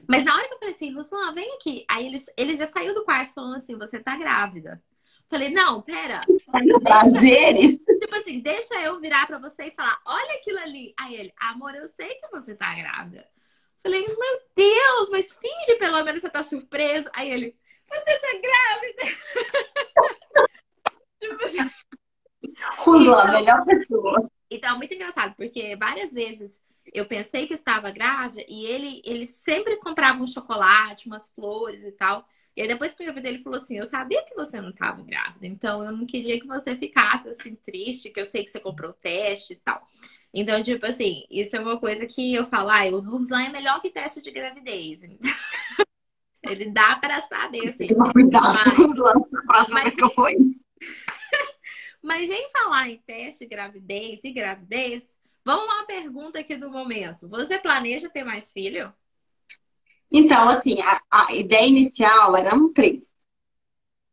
[0.08, 1.86] Mas na hora que eu falei assim, Ruslan, vem aqui.
[1.88, 4.82] Aí ele, ele já saiu do quarto falando assim: você tá grávida.
[5.30, 6.22] Falei, não, pera.
[6.84, 7.78] Prazeres.
[7.78, 10.94] Tipo assim, deixa eu virar pra você e falar: olha aquilo ali.
[11.00, 13.26] Aí ele, amor, eu sei que você tá grávida.
[13.84, 17.10] Falei, meu Deus, mas finge pelo menos você tá surpreso.
[17.14, 17.58] Aí ele,
[17.90, 19.18] você tá grávida?
[21.20, 21.70] tipo assim.
[22.80, 24.32] Ruslan, então, melhor pessoa.
[24.50, 26.60] Então, muito engraçado, porque várias vezes
[26.94, 31.92] eu pensei que estava grávida e ele, ele sempre comprava um chocolate, umas flores e
[31.92, 32.28] tal.
[32.56, 34.70] E aí depois que eu vi dele, ele falou assim: Eu sabia que você não
[34.70, 38.52] estava grávida, então eu não queria que você ficasse assim triste, que eu sei que
[38.52, 39.88] você comprou o teste e tal.
[40.34, 43.82] Então, tipo assim, isso é uma coisa que eu falo, ah, o Luzan é melhor
[43.82, 45.02] que teste de gravidez.
[46.44, 47.88] Ele dá para saber, assim.
[47.88, 50.32] Toma cuidado mas, com o próxima mas, vez que eu for.
[52.04, 55.04] Mas em falar em teste de gravidez e gravidez,
[55.46, 57.30] vamos lá pergunta aqui do momento.
[57.30, 58.92] Você planeja ter mais filho?
[60.12, 63.14] Então, assim, a, a ideia inicial eram três.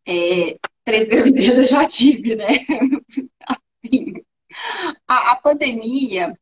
[0.06, 2.66] É, três gravidezes eu já tive, né?
[3.82, 4.22] assim,
[5.06, 6.38] a, a pandemia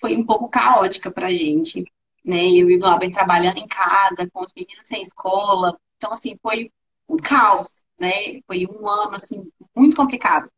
[0.00, 1.84] foi um pouco caótica pra gente,
[2.24, 2.46] né?
[2.46, 5.78] Eu e o Glauber trabalhando em casa, com os meninos sem escola.
[5.96, 6.70] Então, assim, foi
[7.08, 8.40] um caos, né?
[8.46, 10.50] Foi um ano, assim, muito complicado.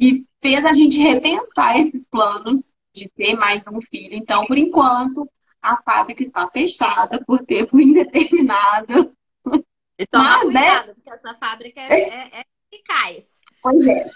[0.00, 4.14] E fez a gente repensar esses planos de ter mais um filho.
[4.14, 5.28] Então, por enquanto,
[5.60, 9.14] a fábrica está fechada por tempo indeterminado.
[9.98, 10.60] E toma Mas, né?
[10.60, 10.94] cuidado, né?
[10.94, 13.39] porque essa fábrica é, é, é eficaz.
[13.62, 14.06] Pois é.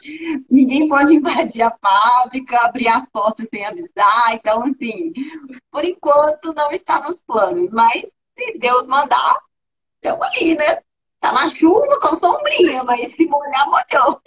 [0.50, 4.34] Ninguém pode invadir a fábrica, abrir as portas sem avisar.
[4.34, 5.12] Então, assim,
[5.70, 7.70] por enquanto não está nos planos.
[7.70, 8.04] Mas
[8.36, 9.38] se Deus mandar,
[9.96, 10.82] estamos ali, né?
[11.20, 14.20] Tá na chuva com sombrinha, mas se molhar, molhou.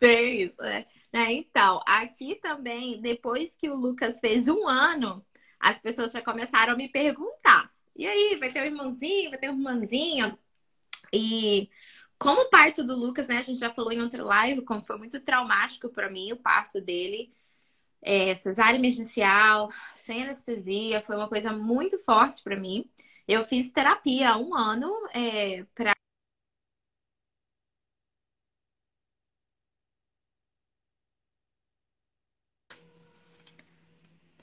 [0.00, 0.86] Bem isso, né?
[1.12, 5.24] É, então, aqui também, depois que o Lucas fez um ano,
[5.58, 7.70] as pessoas já começaram a me perguntar.
[7.96, 10.38] E aí, vai ter um irmãozinho, vai ter uma irmãzinha?
[11.12, 11.68] E
[12.18, 13.38] como parto do Lucas, né?
[13.38, 16.80] A gente já falou em outra live, como foi muito traumático para mim o parto
[16.80, 17.32] dele.
[18.02, 22.88] É, cesárea emergencial, sem anestesia, foi uma coisa muito forte para mim.
[23.26, 25.92] Eu fiz terapia há um ano é, para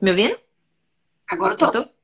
[0.02, 0.38] Me ouvindo?
[1.28, 1.72] Agora eu tô.
[1.72, 1.95] tô.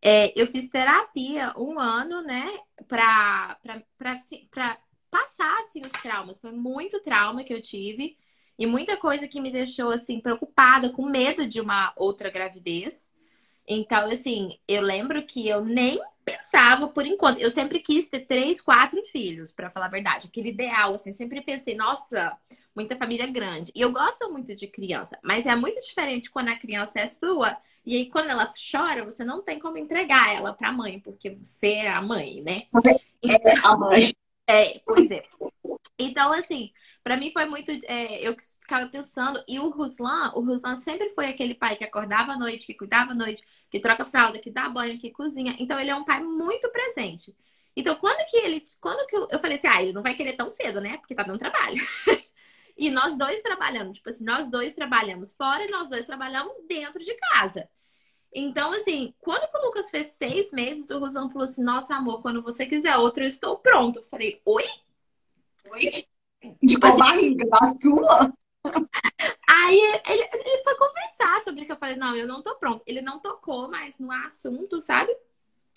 [0.00, 2.46] É, eu fiz terapia um ano, né,
[2.86, 4.16] pra, pra, pra,
[4.50, 4.78] pra
[5.10, 6.38] passar, assim, os traumas.
[6.38, 8.16] Foi muito trauma que eu tive
[8.58, 13.08] e muita coisa que me deixou, assim, preocupada, com medo de uma outra gravidez.
[13.66, 17.38] Então, assim, eu lembro que eu nem pensava por enquanto.
[17.38, 20.26] Eu sempre quis ter três, quatro filhos, para falar a verdade.
[20.26, 22.36] Aquele ideal, assim, sempre pensei, nossa,
[22.78, 23.72] muita família grande.
[23.74, 27.58] E eu gosto muito de criança, mas é muito diferente quando a criança é sua
[27.88, 31.30] e aí, quando ela chora, você não tem como entregar ela para a mãe, porque
[31.30, 32.64] você é a mãe, né?
[33.22, 34.12] É a mãe.
[34.50, 35.22] É, pois é.
[35.98, 36.72] Então, assim,
[37.04, 37.70] para mim foi muito.
[37.84, 42.32] É, eu ficava pensando, e o Ruslan, o Ruslan sempre foi aquele pai que acordava
[42.32, 45.54] à noite, que cuidava à noite, que troca fralda, que dá banho, que cozinha.
[45.58, 47.36] Então, ele é um pai muito presente.
[47.76, 48.62] Então, quando que ele.
[48.80, 50.96] Quando que eu, eu falei assim, ah, ele não vai querer tão cedo, né?
[50.96, 51.82] Porque tá dando trabalho.
[52.78, 57.02] e nós dois trabalhamos, tipo assim, nós dois trabalhamos fora e nós dois trabalhamos dentro
[57.02, 57.68] de casa.
[58.32, 62.42] Então, assim, quando o Lucas fez seis meses, o Rosão falou assim: Nossa, amor, quando
[62.42, 63.98] você quiser outro, eu estou pronto.
[63.98, 64.64] Eu falei: Oi?
[65.70, 66.04] Oi?
[66.62, 67.46] De qual barriga?
[67.46, 68.32] Da sua?
[69.48, 71.72] Aí ele, ele foi conversar sobre isso.
[71.72, 72.82] Eu falei: Não, eu não tô pronto.
[72.86, 75.16] Ele não tocou mais no assunto, sabe?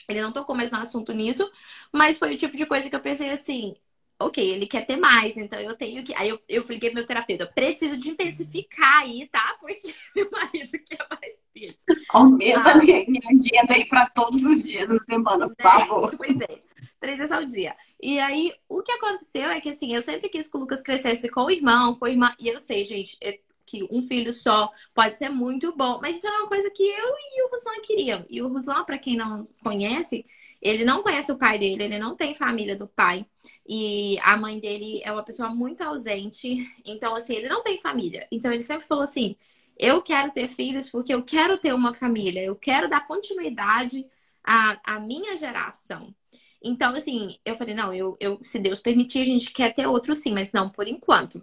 [0.07, 1.49] Ele não tocou mais no assunto nisso,
[1.91, 3.75] mas foi o tipo de coisa que eu pensei assim:
[4.25, 6.13] ok, ele quer ter mais, então eu tenho que.
[6.15, 9.57] Aí eu, eu falei pro meu terapeuta, preciso de intensificar aí, tá?
[9.59, 11.85] Porque meu marido quer mais pizza.
[12.09, 15.71] Aumenta ah, minha, minha agenda aí para todos os dias da semana, por né?
[15.71, 16.15] favor.
[16.17, 16.59] Pois é,
[16.99, 17.75] três vezes ao dia.
[18.01, 21.29] E aí, o que aconteceu é que assim, eu sempre quis que o Lucas crescesse
[21.29, 22.33] com o irmão, com a irmã.
[22.39, 23.17] E eu sei, gente,
[23.65, 27.07] que um filho só pode ser muito bom, mas isso é uma coisa que eu
[27.07, 28.27] e o Ruslan queríamos.
[28.29, 30.25] E o Ruslan, para quem não conhece,
[30.61, 33.25] ele não conhece o pai dele, ele não tem família do pai.
[33.67, 36.65] E a mãe dele é uma pessoa muito ausente.
[36.85, 38.27] Então, assim, ele não tem família.
[38.31, 39.35] Então, ele sempre falou assim:
[39.77, 44.05] eu quero ter filhos porque eu quero ter uma família, eu quero dar continuidade
[44.43, 46.13] à, à minha geração.
[46.61, 50.15] Então, assim, eu falei: não, eu, eu, se Deus permitir, a gente quer ter outro
[50.15, 51.41] sim, mas não por enquanto.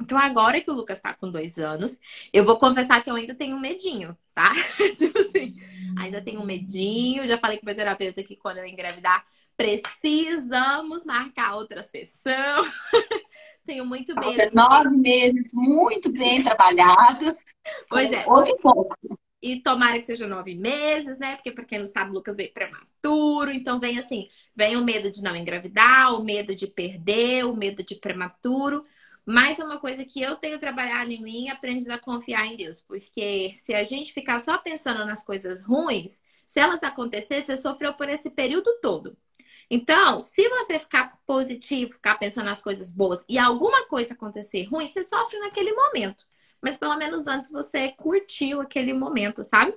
[0.00, 1.98] Então, agora que o Lucas tá com dois anos,
[2.32, 4.52] eu vou confessar que eu ainda tenho um medinho, tá?
[4.98, 5.54] tipo assim,
[5.98, 7.26] ainda tenho um medinho.
[7.26, 9.24] Já falei com o meu terapeuta que quando eu engravidar,
[9.56, 12.64] precisamos marcar outra sessão.
[13.66, 14.32] tenho muito medo.
[14.32, 17.34] Você nove meses muito bem trabalhados.
[17.88, 18.24] Pois é.
[18.26, 18.96] Outro pouco.
[19.42, 21.36] E tomara que seja nove meses, né?
[21.36, 23.50] Porque, para quem não sabe, o Lucas veio prematuro.
[23.50, 27.82] Então, vem assim: vem o medo de não engravidar, o medo de perder, o medo
[27.82, 28.84] de prematuro.
[29.26, 32.80] Mas é uma coisa que eu tenho trabalhado em mim aprendido a confiar em Deus.
[32.80, 37.92] Porque se a gente ficar só pensando nas coisas ruins, se elas acontecerem, você sofreu
[37.94, 39.16] por esse período todo.
[39.68, 44.90] Então, se você ficar positivo, ficar pensando nas coisas boas e alguma coisa acontecer ruim,
[44.90, 46.24] você sofre naquele momento.
[46.62, 49.74] Mas pelo menos antes você curtiu aquele momento, sabe?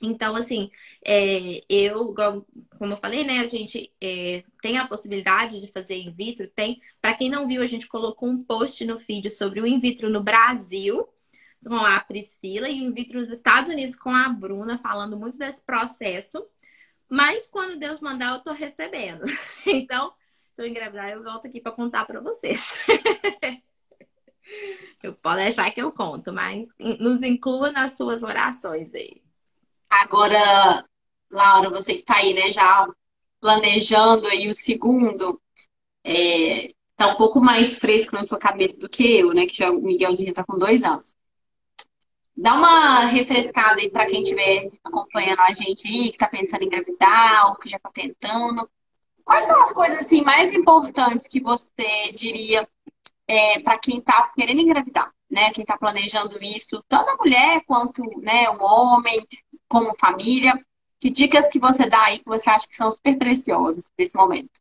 [0.00, 0.70] Então, assim,
[1.04, 2.14] é, eu,
[2.78, 6.80] como eu falei, né, a gente é, tem a possibilidade de fazer in vitro, tem.
[7.00, 10.10] Para quem não viu, a gente colocou um post no feed sobre o in vitro
[10.10, 11.08] no Brasil,
[11.64, 15.38] com a Priscila, e o in vitro nos Estados Unidos com a Bruna, falando muito
[15.38, 16.46] desse processo.
[17.08, 19.24] Mas quando Deus mandar, eu tô recebendo.
[19.66, 20.12] Então,
[20.52, 22.72] se eu engravidar, eu volto aqui para contar para vocês.
[25.02, 29.25] eu posso deixar que eu conto, mas nos inclua nas suas orações aí.
[29.88, 30.84] Agora,
[31.30, 32.88] Laura, você que está aí, né, já
[33.40, 35.40] planejando aí o segundo,
[36.04, 39.46] é, tá um pouco mais fresco na sua cabeça do que eu, né?
[39.46, 41.14] Que já, o Miguelzinho já tá com dois anos.
[42.36, 46.66] Dá uma refrescada aí para quem estiver acompanhando a gente aí, que está pensando em
[46.66, 48.68] engravidar, ou que já está tentando.
[49.24, 52.68] Quais são as coisas assim mais importantes que você diria
[53.26, 55.50] é, para quem está querendo engravidar, né?
[55.50, 59.26] Quem está planejando isso, tanto a mulher quanto né, o homem,
[59.68, 60.54] como família?
[61.00, 64.60] Que dicas que você dá aí que você acha que são super preciosas nesse momento?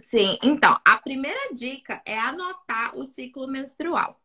[0.00, 4.20] Sim, então, a primeira dica é anotar o ciclo menstrual.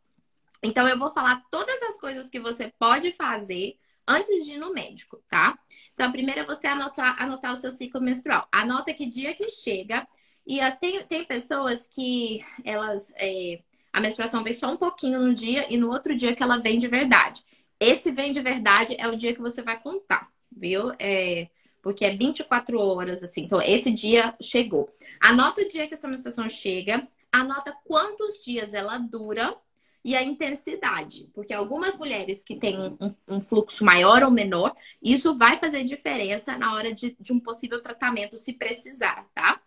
[0.62, 4.74] Então, eu vou falar todas as coisas que você pode fazer antes de ir no
[4.74, 5.58] médico, tá?
[5.94, 8.48] Então, a primeira é você anotar, anotar o seu ciclo menstrual.
[8.52, 10.08] Anota que dia que chega.
[10.46, 13.14] E tem, tem pessoas que elas.
[13.16, 13.62] É,
[13.94, 16.80] a menstruação vem só um pouquinho no dia e no outro dia que ela vem
[16.80, 17.44] de verdade.
[17.80, 20.92] Esse vem de verdade é o dia que você vai contar, viu?
[20.98, 21.48] É,
[21.80, 23.44] porque é 24 horas, assim.
[23.44, 24.90] Então, esse dia chegou.
[25.22, 29.56] Anota o dia que a sua menstruação chega, anota quantos dias ela dura
[30.04, 31.30] e a intensidade.
[31.34, 36.58] Porque algumas mulheres que têm um, um fluxo maior ou menor, isso vai fazer diferença
[36.58, 39.62] na hora de, de um possível tratamento, se precisar, tá?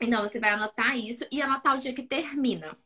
[0.00, 2.76] Então, você vai anotar isso e anotar o dia que termina.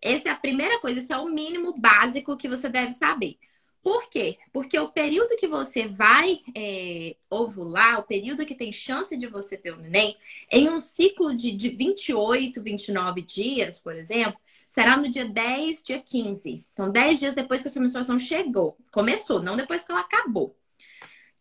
[0.00, 3.38] Essa é a primeira coisa, esse é o mínimo básico que você deve saber.
[3.82, 4.38] Por quê?
[4.52, 9.56] Porque o período que você vai é, ovular, o período que tem chance de você
[9.56, 10.16] ter um neném,
[10.50, 16.00] em um ciclo de, de 28, 29 dias, por exemplo, será no dia 10, dia
[16.00, 16.64] 15.
[16.72, 18.76] Então, 10 dias depois que a sua menstruação chegou.
[18.92, 20.56] Começou, não depois que ela acabou.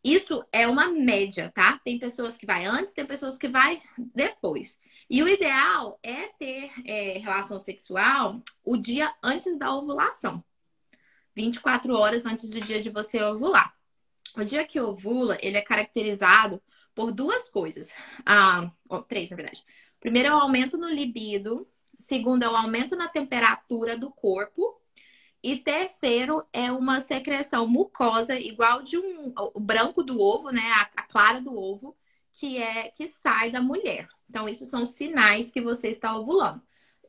[0.08, 1.82] Isso é uma média, tá?
[1.84, 3.82] Tem pessoas que vai antes, tem pessoas que vai
[4.16, 4.80] depois.
[5.10, 10.42] E o ideal é ter é, relação sexual o dia antes da ovulação.
[11.36, 13.76] 24 horas antes do dia de você ovular.
[14.34, 16.64] O dia que ovula, ele é caracterizado
[16.96, 17.94] por duas coisas.
[18.26, 18.72] Ah,
[19.10, 19.62] três, na verdade.
[20.00, 21.68] Primeiro é o aumento no libido.
[21.94, 24.82] Segundo é o aumento na temperatura do corpo.
[25.44, 30.64] E terceiro é uma secreção mucosa, igual de um o branco do ovo, né?
[30.74, 31.96] A, a clara do ovo,
[32.34, 34.08] que é que sai da mulher.
[34.30, 36.62] Então, isso são sinais que você está ovulando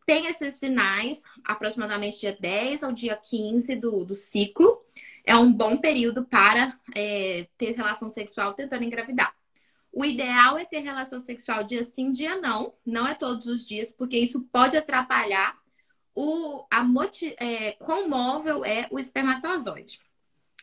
[0.08, 4.82] tem esses sinais aproximadamente dia 10 ao dia 15 do, do ciclo.
[5.22, 9.34] É um bom período para é, ter relação sexual tentando engravidar.
[9.92, 12.72] O ideal é ter relação sexual dia sim, dia não.
[12.86, 15.54] Não é todos os dias, porque isso pode atrapalhar
[16.20, 16.84] o, a
[17.38, 20.00] é, quão móvel é o espermatozoide.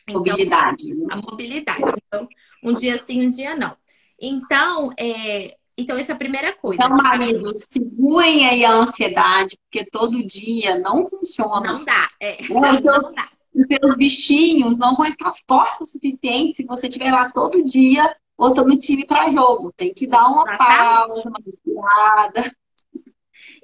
[0.06, 0.84] Então, mobilidade.
[1.10, 1.94] A mobilidade.
[2.06, 2.28] Então,
[2.62, 3.74] um dia sim, um dia não.
[4.20, 6.84] Então, é, Então, essa é a primeira coisa.
[6.84, 11.72] Então, marido, segurem aí a ansiedade, porque todo dia não funciona.
[11.72, 12.36] Não dá, é.
[12.50, 17.10] Não, não dá os seus bichinhos não vão estar fortes o suficiente se você estiver
[17.10, 19.72] lá todo dia botando o time para jogo.
[19.74, 21.06] Tem que dar uma Exatamente.
[21.06, 22.56] pausa, uma respirada.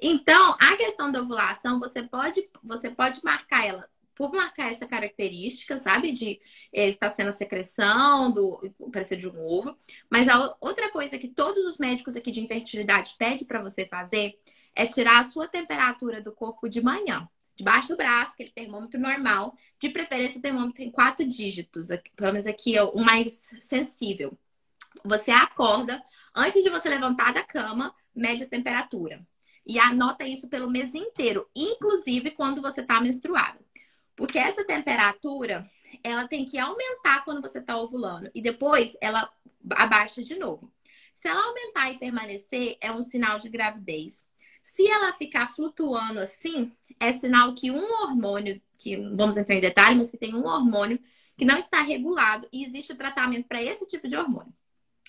[0.05, 5.77] Então, a questão da ovulação, você pode, você pode marcar ela por marcar essa característica,
[5.77, 6.11] sabe?
[6.11, 6.41] De
[6.73, 9.77] estar tá sendo a secreção do parecer de um ovo.
[10.09, 14.37] Mas a outra coisa que todos os médicos aqui de infertilidade pedem para você fazer
[14.75, 19.55] é tirar a sua temperatura do corpo de manhã debaixo do braço, aquele termômetro normal,
[19.79, 24.37] de preferência o termômetro em quatro dígitos, pelo menos aqui é o mais sensível.
[25.05, 26.03] Você acorda,
[26.35, 29.25] antes de você levantar da cama, mede a temperatura.
[29.65, 33.59] E anota isso pelo mês inteiro, inclusive quando você está menstruada.
[34.15, 35.69] Porque essa temperatura,
[36.03, 38.29] ela tem que aumentar quando você está ovulando.
[38.35, 39.31] E depois ela
[39.71, 40.71] abaixa de novo.
[41.13, 44.25] Se ela aumentar e permanecer, é um sinal de gravidez.
[44.61, 49.95] Se ela ficar flutuando assim, é sinal que um hormônio, que vamos entrar em detalhe,
[49.95, 50.99] mas que tem um hormônio
[51.37, 54.53] que não está regulado e existe tratamento para esse tipo de hormônio.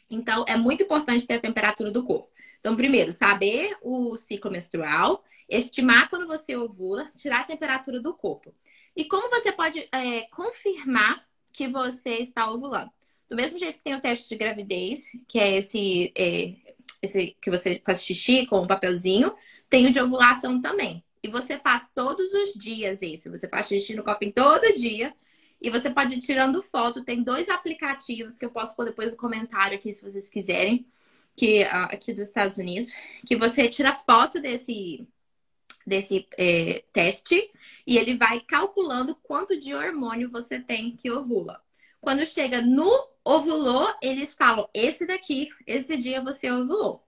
[0.08, 2.30] Então, é muito importante ter a temperatura do corpo.
[2.64, 8.54] Então, primeiro, saber o ciclo menstrual, estimar quando você ovula, tirar a temperatura do corpo.
[8.96, 12.90] E como você pode é, confirmar que você está ovulando?
[13.28, 16.54] Do mesmo jeito que tem o teste de gravidez, que é esse é,
[17.02, 19.34] esse que você faz xixi com um papelzinho,
[19.68, 21.04] tem o de ovulação também.
[21.22, 23.28] E você faz todos os dias esse.
[23.28, 25.14] Você faz xixi no copinho todo dia.
[25.60, 27.04] E você pode ir tirando foto.
[27.04, 30.86] Tem dois aplicativos que eu posso pôr depois no comentário aqui, se vocês quiserem.
[31.36, 32.92] Que, ah, aqui dos Estados Unidos.
[33.26, 35.06] Que você tira foto desse,
[35.86, 37.50] desse é, teste.
[37.86, 41.60] E ele vai calculando quanto de hormônio você tem que ovula.
[42.00, 42.90] Quando chega no
[43.24, 47.02] ovulou, eles falam: esse daqui, esse dia você ovulou.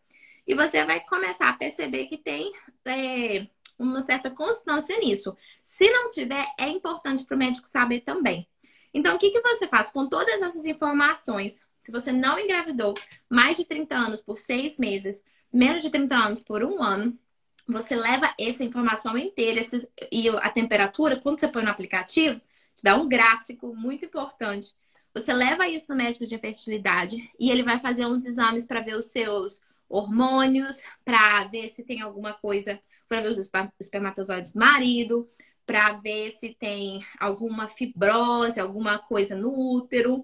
[0.47, 2.53] E você vai começar a perceber que tem
[2.85, 3.47] é,
[3.79, 5.37] uma certa constância nisso.
[5.63, 8.49] Se não tiver, é importante para o médico saber também.
[8.95, 11.61] Então, o que, que você faz com todas essas informações?
[11.87, 12.95] Se você não engravidou
[13.31, 15.23] mais de 30 anos por seis meses,
[15.53, 17.19] menos de 30 anos por um ano,
[17.67, 22.41] você leva essa informação inteira esses, e a temperatura, quando você põe no aplicativo,
[22.75, 24.75] te dá um gráfico muito importante
[25.17, 28.99] você leva isso no médico de infertilidade e ele vai fazer uns exames para ver
[28.99, 30.77] os seus hormônios,
[31.07, 32.79] para ver se tem alguma coisa,
[33.09, 35.27] para ver os espermatozoides do marido,
[35.65, 40.23] para ver se tem alguma fibrose, alguma coisa no útero.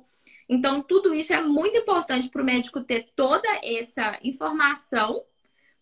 [0.52, 5.24] Então, tudo isso é muito importante para o médico ter toda essa informação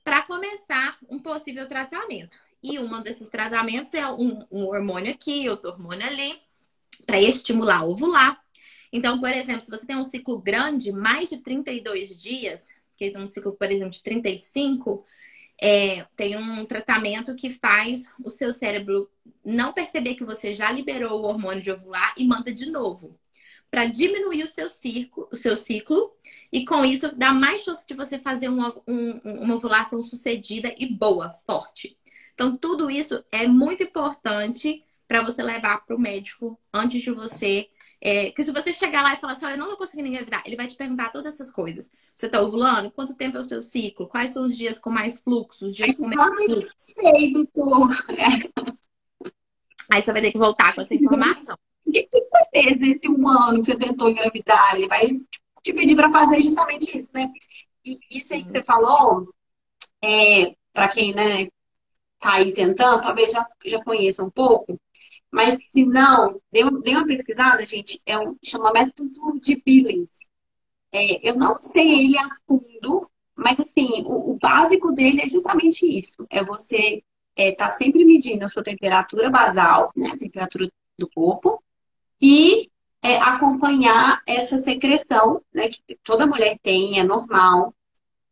[0.05, 2.39] para começar um possível tratamento.
[2.63, 6.41] E um desses tratamentos é um, um hormônio aqui, outro hormônio ali,
[7.05, 8.41] para estimular ovular.
[8.93, 13.21] Então, por exemplo, se você tem um ciclo grande, mais de 32 dias, que tem
[13.21, 15.05] um ciclo, por exemplo, de 35,
[15.61, 19.11] é, tem um tratamento que faz o seu cérebro
[19.45, 23.19] não perceber que você já liberou o hormônio de ovular e manda de novo.
[23.71, 26.13] Para diminuir o seu, ciclo, o seu ciclo
[26.53, 30.87] e com isso dá mais chance de você fazer uma, um, uma ovulação sucedida e
[30.87, 31.97] boa, forte.
[32.35, 37.69] Então, tudo isso é muito importante para você levar para o médico antes de você
[38.01, 40.43] é, que se você chegar lá e falar assim, olha, eu não tô conseguindo engravidar,
[40.47, 41.91] ele vai te perguntar todas essas coisas.
[42.15, 42.91] Você tá ovulando?
[42.91, 44.09] Quanto tempo é o seu ciclo?
[44.09, 45.67] Quais são os dias com mais fluxo?
[45.67, 46.75] Os dias com menos fluxo?
[46.79, 47.91] sei, doutor.
[49.93, 51.59] Aí você vai ter que voltar com essa informação.
[51.91, 54.77] O que, que você fez nesse um ano que você tentou engravidar?
[54.77, 55.09] Ele vai
[55.63, 57.31] te pedir para fazer justamente isso, né?
[57.85, 59.35] E isso aí que você falou,
[60.03, 61.49] é, para quem, né,
[62.21, 64.79] tá aí tentando, talvez já, já conheça um pouco,
[65.33, 70.11] mas se não, dê, dê uma pesquisada, gente, é um chama método de Billings.
[70.93, 75.87] É, eu não sei ele a fundo, mas assim, o, o, básico dele é justamente
[75.87, 76.27] isso.
[76.31, 77.03] É você
[77.37, 80.11] estar é, tá sempre medindo a sua temperatura basal, né?
[80.11, 80.69] A temperatura
[80.99, 81.63] do corpo,
[82.21, 82.71] e
[83.03, 85.69] é, acompanhar essa secreção, né?
[85.69, 87.75] Que toda mulher tem, é normal.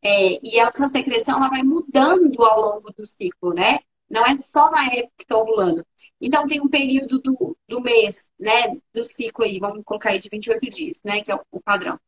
[0.03, 3.80] É, e essa secreção ela vai mudando ao longo do ciclo, né?
[4.09, 5.84] Não é só na época que está ovulando.
[6.20, 10.28] Então, tem um período do, do mês, né, do ciclo aí, vamos colocar aí de
[10.30, 11.99] 28 dias, né, que é o, o padrão.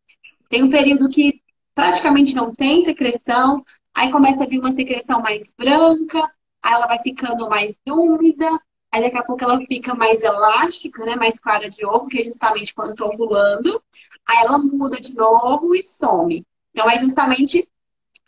[0.48, 1.40] Tem um período que
[1.74, 3.64] praticamente não tem secreção,
[3.94, 6.18] aí começa a vir uma secreção mais branca,
[6.62, 8.48] aí ela vai ficando mais úmida,
[8.92, 12.24] aí daqui a pouco ela fica mais elástica, né, mais clara de ovo, que é
[12.24, 13.82] justamente quando estou ovulando,
[14.26, 16.44] aí ela muda de novo e some.
[16.72, 17.68] Então, é justamente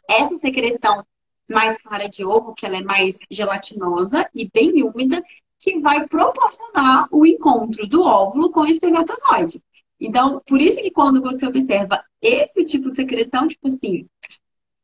[0.09, 1.05] essa secreção
[1.51, 5.23] mais clara de ovo, que ela é mais gelatinosa e bem úmida,
[5.59, 9.63] que vai proporcionar o encontro do óvulo com o espermatozoide.
[10.01, 14.07] Então, por isso que quando você observa esse tipo de secreção, tipo assim,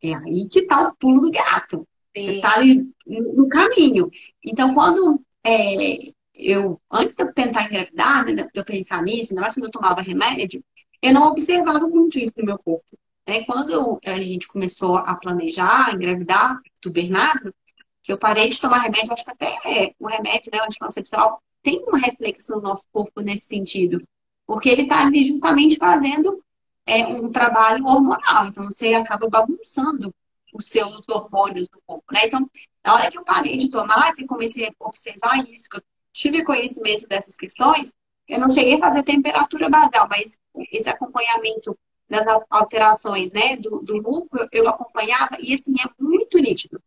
[0.02, 1.86] É aí que tá o pulo do gato.
[2.16, 2.24] Sim.
[2.24, 4.10] Você tá ali no caminho.
[4.44, 9.42] Então, quando é, eu, antes de eu tentar engravidar, né, de eu pensar nisso, ainda
[9.42, 10.62] mais quando eu tomava remédio,
[11.02, 12.98] eu não observava muito isso no meu corpo.
[13.26, 13.44] Né?
[13.44, 17.54] Quando eu, a gente começou a planejar, engravidar do Bernardo,
[18.02, 21.96] que eu parei de tomar remédio, acho que até o remédio, né, anticoncepcional, tem um
[21.96, 24.00] reflexo no nosso corpo nesse sentido.
[24.46, 26.42] Porque ele está ali justamente fazendo
[26.86, 28.46] é, um trabalho hormonal.
[28.46, 30.14] Então, você acaba bagunçando
[30.52, 32.20] os seus hormônios do corpo, né?
[32.24, 32.48] Então,
[32.84, 35.82] na hora que eu parei de tomar, que comecei a observar isso, que eu
[36.12, 37.92] tive conhecimento dessas questões,
[38.28, 40.38] eu não cheguei a fazer temperatura basal, mas
[40.70, 41.78] esse acompanhamento
[42.08, 46.82] das alterações, né, do, do eu acompanhava e, assim, é muito nítido.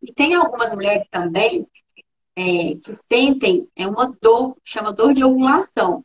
[0.00, 1.66] E tem algumas mulheres também
[2.36, 6.04] é, que sentem é uma dor, chama dor de ovulação.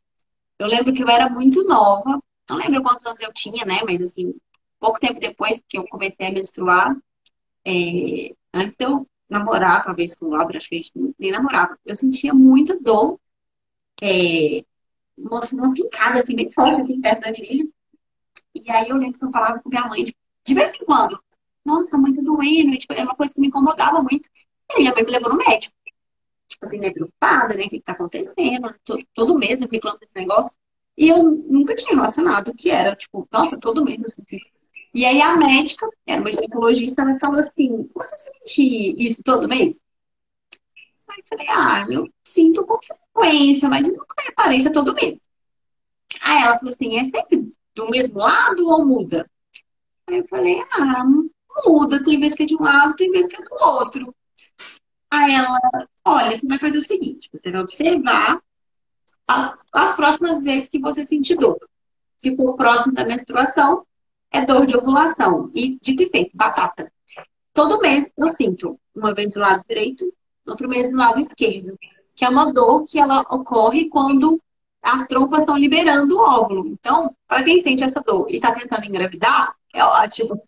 [0.59, 3.79] Eu lembro que eu era muito nova, não lembro quantos anos eu tinha, né?
[3.85, 4.33] Mas assim,
[4.79, 6.95] pouco tempo depois que eu comecei a menstruar,
[7.65, 11.77] é, antes de eu namorar, talvez com o Laura, acho que a gente nem namorava,
[11.85, 13.19] eu sentia muita dor,
[14.01, 14.63] é,
[15.17, 17.67] uma, uma ficada assim, bem forte, assim, perto da virilha.
[18.55, 21.19] E aí eu lembro que eu falava com minha mãe, tipo, de vez em quando,
[21.65, 24.29] nossa, muito doendo, e, tipo, era uma coisa que me incomodava muito.
[24.69, 25.77] E aí minha mãe me levou no médico
[26.47, 27.65] tipo assim, né, preocupada, né?
[27.65, 28.73] O que, que tá acontecendo?
[28.83, 30.57] Todo, todo mês eu reclamo desse negócio.
[30.97, 34.49] E eu nunca tinha relacionado o que era, tipo, nossa, todo mês eu sinto isso.
[34.97, 38.63] E aí a médica, era uma ginecologista, ela falou assim, você sente
[38.97, 39.79] isso todo mês?
[41.07, 45.19] Aí eu falei, ah, eu sinto com frequência, mas nunca me apareça todo mês.
[46.19, 49.29] Aí ela falou assim, é sempre do mesmo lado ou muda?
[50.07, 51.03] Aí eu falei, ah,
[51.67, 54.15] muda, tem vez que é de um lado, tem vez que é do outro.
[55.11, 55.59] Aí ela,
[56.05, 58.41] olha, você vai fazer o seguinte: você vai observar
[59.27, 61.59] as, as próximas vezes que você sentir dor.
[62.17, 63.85] Se for próximo da menstruação,
[64.31, 65.51] é dor de ovulação.
[65.53, 66.91] E dito e feito, batata.
[67.53, 70.05] Todo mês eu sinto, uma vez do lado direito,
[70.45, 71.77] outro mês do lado esquerdo.
[72.15, 74.41] Que é uma dor que ela ocorre quando
[74.81, 76.67] as trompas estão liberando o óvulo.
[76.67, 80.41] Então, para quem sente essa dor e está tentando engravidar, é ótimo.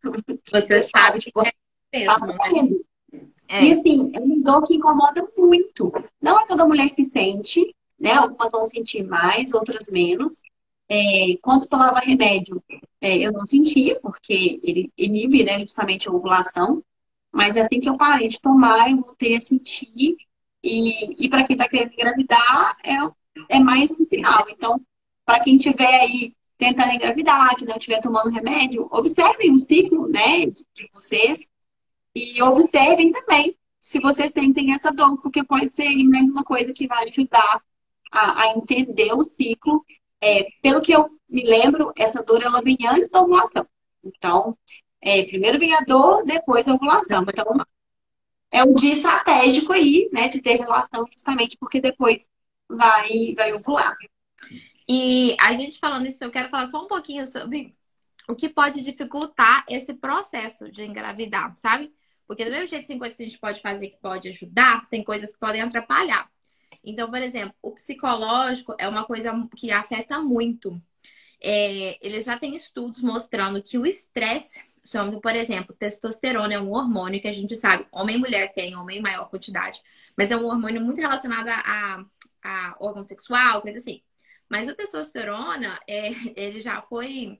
[0.51, 1.51] Você sabe, tipo, é
[1.93, 2.49] mesmo, tá
[3.49, 3.65] é.
[3.65, 5.91] E assim, é uma dor que incomoda muito.
[6.21, 8.13] Não é toda mulher que sente, né?
[8.13, 10.39] Algumas vão sentir mais, outras menos.
[10.89, 12.61] É, quando tomava remédio,
[12.99, 16.83] é, eu não sentia, porque ele inibe né, justamente a ovulação.
[17.31, 20.17] Mas assim que eu parei de tomar, eu voltei a sentir.
[20.63, 22.95] E, e para quem está querendo engravidar, é,
[23.57, 24.45] é mais um sinal.
[24.49, 24.81] Então,
[25.25, 30.47] para quem estiver aí tentando engravidar, que não estiver tomando remédio, observem o ciclo né,
[30.47, 31.47] de vocês
[32.13, 36.87] e observem também se vocês sentem essa dor, porque pode ser mais uma coisa que
[36.87, 37.61] vai ajudar
[38.11, 39.85] a, a entender o ciclo.
[40.22, 43.67] É, pelo que eu me lembro, essa dor ela vem antes da ovulação.
[44.03, 44.57] Então,
[45.01, 47.24] é, primeiro vem a dor, depois a ovulação.
[47.28, 47.45] Então,
[48.51, 52.28] é um dia estratégico aí, né, de ter relação, justamente porque depois
[52.67, 53.95] vai, vai ovular.
[54.88, 57.76] E a gente falando isso, eu quero falar só um pouquinho sobre
[58.28, 61.93] o que pode dificultar esse processo de engravidar, sabe?
[62.28, 65.03] Porque do mesmo jeito tem coisas que a gente pode fazer que pode ajudar, tem
[65.03, 66.30] coisas que podem atrapalhar.
[66.84, 70.82] Então, por exemplo, o psicológico é uma coisa que afeta muito.
[71.41, 74.61] É, ele já tem estudos mostrando que o estresse,
[75.22, 78.99] por exemplo, testosterona é um hormônio que a gente sabe, homem e mulher tem, homem
[78.99, 79.82] em maior quantidade,
[80.17, 82.05] mas é um hormônio muito relacionado a,
[82.43, 84.01] a órgão sexual, coisa assim.
[84.49, 87.39] Mas o testosterona, é, ele já foi.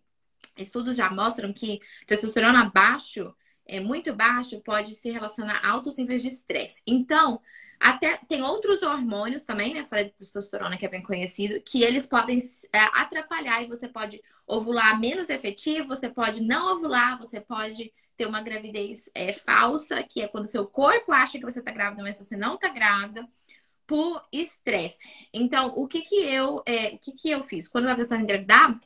[0.58, 3.34] Estudos já mostram que testosterona baixo
[3.70, 6.82] é, muito baixo pode se relacionar a altos níveis de estresse.
[6.88, 7.40] Então,
[7.80, 9.86] até tem outros hormônios também, né?
[9.86, 12.38] Falei de testosterona, que é bem conhecido, que eles podem
[12.74, 18.26] é, atrapalhar e você pode ovular menos efetivo, você pode não ovular, você pode ter
[18.28, 22.18] uma gravidez é, falsa, que é quando seu corpo acha que você está grávida, mas
[22.18, 23.26] você não está grávida,
[23.88, 25.10] por estresse.
[25.34, 27.68] Então, o que que eu, é, o que que eu fiz?
[27.68, 28.80] Quando eu estava tentando engravidar,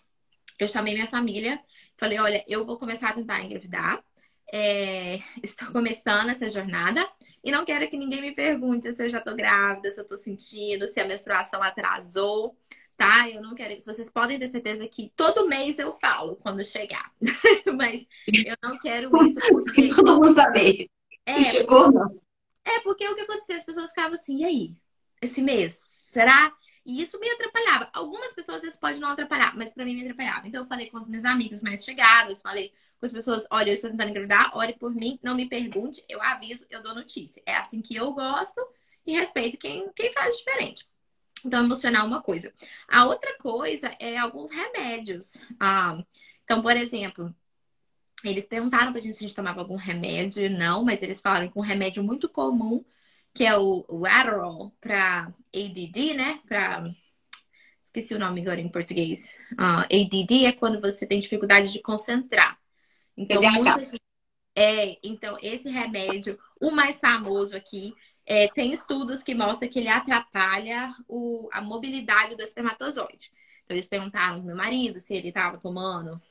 [0.60, 1.60] eu chamei minha família,
[1.98, 4.04] falei, olha, eu vou começar a tentar engravidar
[4.54, 7.10] é, estou começando essa jornada
[7.44, 10.18] e não quero que ninguém me pergunte se eu já estou grávida, se eu estou
[10.18, 12.58] sentindo, se a menstruação atrasou,
[12.96, 13.30] tá?
[13.30, 13.80] Eu não quero.
[13.82, 17.12] Vocês podem ter certeza que todo mês eu falo quando chegar,
[17.78, 18.06] mas
[18.46, 19.88] eu não quero isso porque.
[19.94, 20.88] Todo mundo saber.
[21.26, 22.22] É, se chegou, não.
[22.66, 23.58] É, porque o que aconteceu?
[23.58, 24.76] As pessoas ficavam assim, e aí?
[25.22, 25.80] Esse mês?
[26.08, 26.54] Será?
[26.86, 27.90] E isso me atrapalhava.
[27.94, 30.48] Algumas pessoas isso pode não atrapalhar, mas para mim me atrapalhava.
[30.48, 32.74] Então eu falei com as minhas amigas mais chegadas, falei
[33.06, 36.66] as pessoas, olha, eu estou tentando engravidar, ore por mim, não me pergunte, eu aviso,
[36.70, 37.42] eu dou notícia.
[37.46, 38.62] É assim que eu gosto
[39.06, 40.88] e respeito quem, quem faz diferente.
[41.46, 42.54] Então, emocionar uma coisa.
[42.88, 45.36] A outra coisa é alguns remédios.
[45.60, 46.02] Ah,
[46.44, 47.36] então, por exemplo,
[48.24, 50.50] eles perguntaram pra gente se a gente tomava algum remédio.
[50.50, 52.84] Não, mas eles falaram que um remédio muito comum,
[53.34, 56.40] que é o, Adderall para ADD, né?
[56.48, 56.90] Para
[57.82, 59.38] esqueci o nome agora em português.
[59.54, 62.58] Uh, ADD é quando você tem dificuldade de concentrar.
[63.16, 63.82] Então, muita
[64.56, 67.94] é, então esse remédio, o mais famoso aqui,
[68.26, 73.32] é, tem estudos que mostram que ele atrapalha o, a mobilidade do espermatozoide.
[73.64, 76.22] Então, eles perguntaram pro meu marido se ele estava tomando.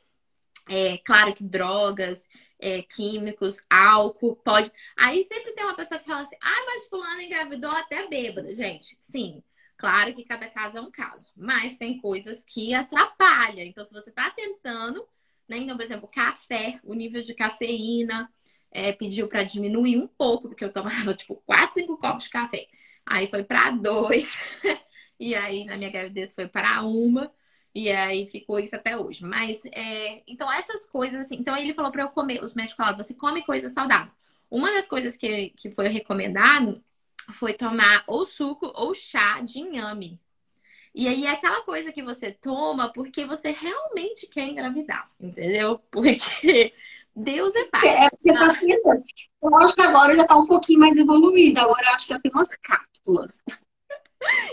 [0.68, 2.28] É, claro que drogas,
[2.58, 4.70] é, químicos, álcool, pode.
[4.96, 8.54] Aí sempre tem uma pessoa que fala assim: ah, mas fulano engravidou até bêbada.
[8.54, 9.42] Gente, sim.
[9.76, 13.66] Claro que cada caso é um caso, mas tem coisas que atrapalham.
[13.66, 15.04] Então, se você está tentando,
[15.48, 15.58] né?
[15.58, 18.30] Então, por exemplo, café, o nível de cafeína,
[18.70, 22.66] é, pediu para diminuir um pouco, porque eu tomava tipo 4, 5 copos de café.
[23.06, 24.36] Aí foi para dois.
[25.20, 27.32] e aí na minha gravidez foi para uma.
[27.74, 29.24] E aí ficou isso até hoje.
[29.24, 30.22] Mas, é...
[30.26, 31.36] então essas coisas, assim.
[31.36, 34.16] Então ele falou para eu comer, os médicos falaram, você come coisas saudáveis.
[34.50, 36.82] Uma das coisas que, que foi recomendado
[37.32, 40.20] foi tomar ou suco ou chá de inhame.
[40.94, 45.78] E aí é aquela coisa que você toma porque você realmente quer engravidar, entendeu?
[45.90, 46.72] Porque
[47.16, 47.88] Deus é pai.
[47.88, 48.54] É, você tá
[49.42, 51.60] Eu acho que agora já tá um pouquinho mais evoluído.
[51.60, 53.42] Agora eu acho que já tem umas cápsulas.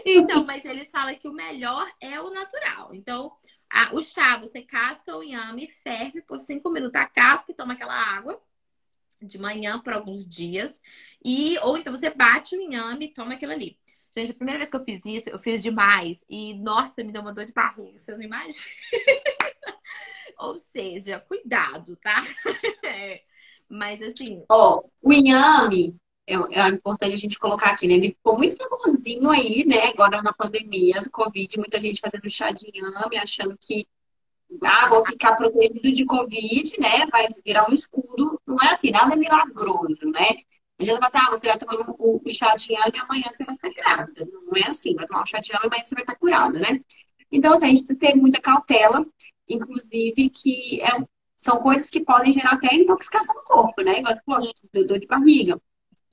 [0.03, 2.89] Então, mas eles falam que o melhor é o natural.
[2.91, 3.31] Então,
[3.69, 7.73] a, o chá, você casca o inhame, ferve por cinco minutos a casca e toma
[7.73, 8.41] aquela água
[9.21, 10.81] de manhã por alguns dias.
[11.23, 13.77] E, ou então você bate o inhame e toma aquilo ali.
[14.16, 16.24] Gente, a primeira vez que eu fiz isso, eu fiz demais.
[16.30, 17.99] E, nossa, me deu uma dor de barriga.
[17.99, 18.66] Você não imagina?
[20.39, 22.26] Ou seja, cuidado, tá?
[22.86, 23.22] é.
[23.68, 24.43] Mas assim.
[24.49, 25.95] Ó, oh, o inhame,
[26.26, 27.95] é, é, importante a gente colocar aqui, né?
[27.95, 29.88] Ele ficou muito famosinho aí, né?
[29.88, 33.88] Agora na pandemia do Covid, muita gente fazendo chá de inhame, achando que
[34.64, 37.05] ah, vou ficar protegido de Covid, né?
[37.12, 38.41] Vai virar um escudo.
[38.47, 40.26] Não é assim, nada é milagroso, né?
[40.80, 43.43] A gente vai falar, ah, você vai tomar o, chá de inhame e amanhã você
[43.43, 44.27] vai estar grávida.
[44.32, 46.59] Não é assim, vai tomar o chá de inhame e amanhã você vai estar curada,
[46.59, 46.82] né?
[47.32, 49.05] Então, assim, a gente precisa ter muita cautela
[49.49, 51.05] inclusive, que é,
[51.36, 53.99] são coisas que podem gerar até intoxicação no corpo, né?
[53.99, 55.59] Igual você dor de barriga.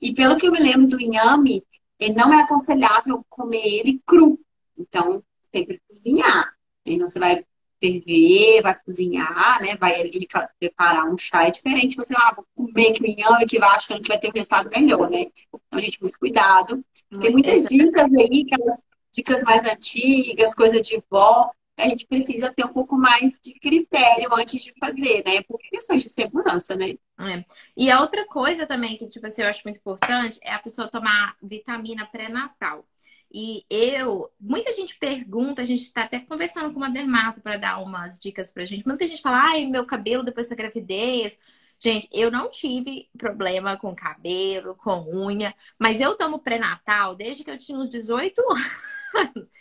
[0.01, 1.63] E pelo que eu me lembro do inhame,
[1.99, 4.39] ele não é aconselhável comer ele cru.
[4.77, 6.53] Então, sempre cozinhar.
[6.85, 7.45] Então, você vai
[7.79, 9.75] ferver, vai cozinhar, né?
[9.77, 10.27] Vai ali
[10.59, 11.47] preparar um chá.
[11.47, 14.29] É diferente você, ah, vou comer que o inhame que vai achando que vai ter
[14.29, 15.25] um resultado melhor, né?
[15.53, 16.83] Então, gente, muito cuidado.
[17.21, 18.81] Tem muitas dicas aí, aquelas
[19.13, 24.33] dicas mais antigas, coisa de vó, a gente precisa ter um pouco mais de critério
[24.33, 25.43] antes de fazer, né?
[25.47, 26.95] Por questões de segurança, né?
[27.19, 27.45] É.
[27.75, 30.87] E a outra coisa também que, tipo assim, eu acho muito importante é a pessoa
[30.87, 32.83] tomar vitamina pré-natal.
[33.31, 37.79] E eu, muita gente pergunta, a gente está até conversando com uma dermato para dar
[37.79, 38.87] umas dicas pra gente.
[38.87, 41.37] Muita gente fala, ai, meu cabelo depois da gravidez.
[41.79, 47.51] Gente, eu não tive problema com cabelo, com unha, mas eu tomo pré-natal desde que
[47.51, 48.41] eu tinha uns 18
[49.15, 49.51] anos.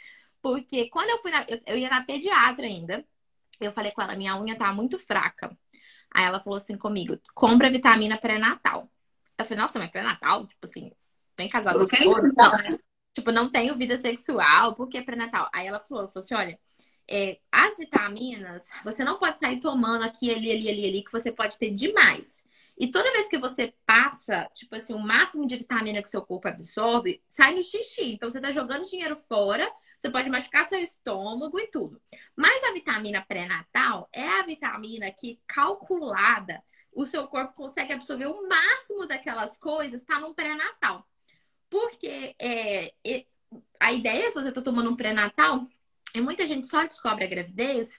[0.41, 1.45] Porque quando eu fui na.
[1.49, 3.05] Eu, eu ia na pediatra ainda.
[3.61, 5.57] Eu falei com ela, minha unha tá muito fraca.
[6.15, 8.91] Aí ela falou assim comigo: compra vitamina pré-natal.
[9.37, 10.47] Eu falei, nossa, mas pré-natal?
[10.47, 10.93] Tipo assim,
[11.35, 12.33] tem casado forno?
[12.35, 12.79] Não.
[13.17, 15.49] Tipo, não tenho vida sexual, por que pré-natal?
[15.51, 16.59] Aí ela falou, ela falou assim: olha,
[17.09, 21.33] é, as vitaminas, você não pode sair tomando aqui, ali, ali, ali, ali, que você
[21.33, 22.45] pode ter demais.
[22.79, 26.47] E toda vez que você passa, tipo assim, o máximo de vitamina que seu corpo
[26.47, 28.13] absorve, sai no xixi.
[28.13, 29.67] Então você tá jogando dinheiro fora
[29.99, 32.01] você pode machucar seu estômago e tudo.
[32.37, 36.63] Mas a vitamina pré-natal é a vitamina que, calculada,
[36.93, 41.07] o seu corpo consegue absorver o máximo daquelas coisas, tá no pré-natal.
[41.71, 42.93] Porque é,
[43.81, 45.67] a ideia, se você tá tomando um pré-natal,
[46.15, 47.91] é muita gente só descobre a gravidez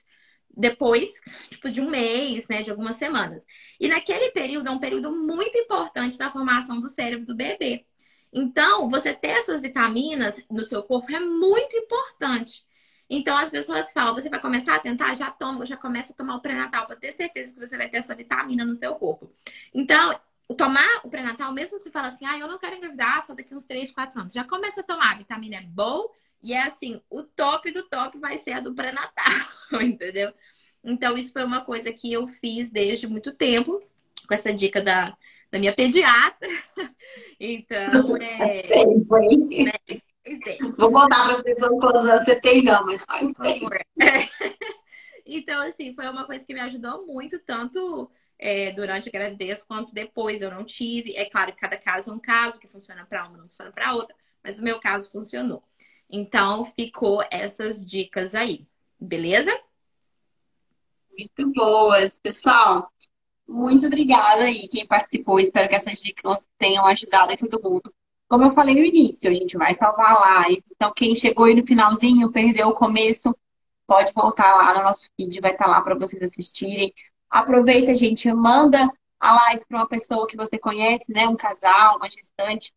[0.50, 1.10] depois,
[1.48, 3.46] tipo, de um mês, né, de algumas semanas.
[3.78, 7.86] E naquele período é um período muito importante para a formação do cérebro do bebê.
[8.32, 12.66] Então, você ter essas vitaminas no seu corpo é muito importante.
[13.08, 16.36] Então, as pessoas falam, você vai começar a tentar, já toma, já começa a tomar
[16.36, 19.32] o pré-natal para ter certeza que você vai ter essa vitamina no seu corpo.
[19.72, 20.18] Então,
[20.54, 23.64] tomar o pré-natal, mesmo se fala assim, ah, eu não quero engravidar só daqui uns
[23.64, 26.10] 3, 4 anos, já começa a tomar, a vitamina é boa
[26.42, 29.46] e é assim, o top do top vai ser a do pré-natal,
[29.82, 30.32] entendeu?
[30.82, 33.82] Então, isso foi uma coisa que eu fiz desde muito tempo,
[34.26, 35.16] com essa dica da,
[35.50, 36.48] da minha pediatra.
[37.40, 38.62] Então, é.
[38.62, 39.64] Tempo, hein?
[39.64, 40.00] Né?
[40.24, 40.58] É.
[40.76, 43.72] Vou contar para as pessoas quantos anos você tem, não, mas faz tempo.
[43.74, 44.28] É.
[45.30, 49.92] Então, assim, foi uma coisa que me ajudou muito, tanto é, durante a gravidez quanto
[49.92, 50.40] depois.
[50.40, 51.16] Eu não tive.
[51.16, 53.94] É claro que cada caso é um caso, que funciona para uma, não funciona para
[53.94, 55.62] outra, mas no meu caso funcionou.
[56.10, 58.66] Então, ficou essas dicas aí,
[58.98, 59.50] beleza?
[61.10, 62.90] Muito boas, pessoal.
[63.46, 65.40] Muito obrigada aí quem participou.
[65.40, 67.92] Espero que essas dicas tenham ajudado a todo mundo.
[68.28, 70.62] Como eu falei no início, a gente vai salvar a live.
[70.70, 73.34] Então, quem chegou aí no finalzinho, perdeu o começo,
[73.86, 76.92] pode voltar lá no nosso feed, vai estar lá para vocês assistirem.
[77.30, 81.26] Aproveita, gente, manda a live para uma pessoa que você conhece, né?
[81.26, 82.72] Um casal, uma gestante.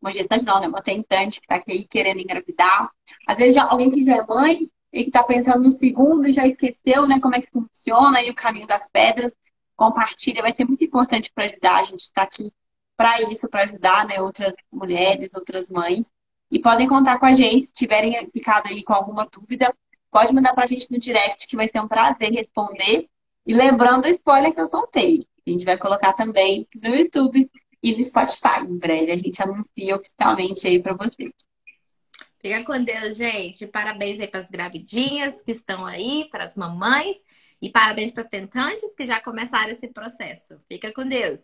[0.00, 0.68] Uma gestante não, né?
[0.68, 2.90] Uma tentante que está aqui querendo engravidar.
[3.26, 6.32] Às vezes já, alguém que já é mãe e que está pensando no segundo e
[6.32, 7.20] já esqueceu, né?
[7.20, 9.32] Como é que funciona e o caminho das pedras.
[9.76, 11.80] Compartilha, vai ser muito importante para ajudar.
[11.80, 12.52] A gente está aqui
[12.96, 16.10] para isso, para ajudar né, outras mulheres, outras mães.
[16.50, 19.74] E podem contar com a gente, se tiverem ficado aí com alguma dúvida,
[20.10, 23.08] pode mandar para a gente no direct, que vai ser um prazer responder.
[23.46, 25.20] E lembrando o spoiler que eu soltei.
[25.46, 27.50] A gente vai colocar também no YouTube
[27.82, 28.60] e no Spotify.
[28.62, 31.32] Em breve a gente anuncia oficialmente aí para vocês.
[32.40, 33.66] Fica com Deus, gente.
[33.66, 37.16] Parabéns aí para as gravidinhas que estão aí, para as mamães.
[37.60, 40.58] E parabéns para as tentantes que já começaram esse processo.
[40.66, 41.40] Fica com Deus.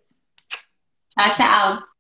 [1.11, 1.96] Tchau, tchau.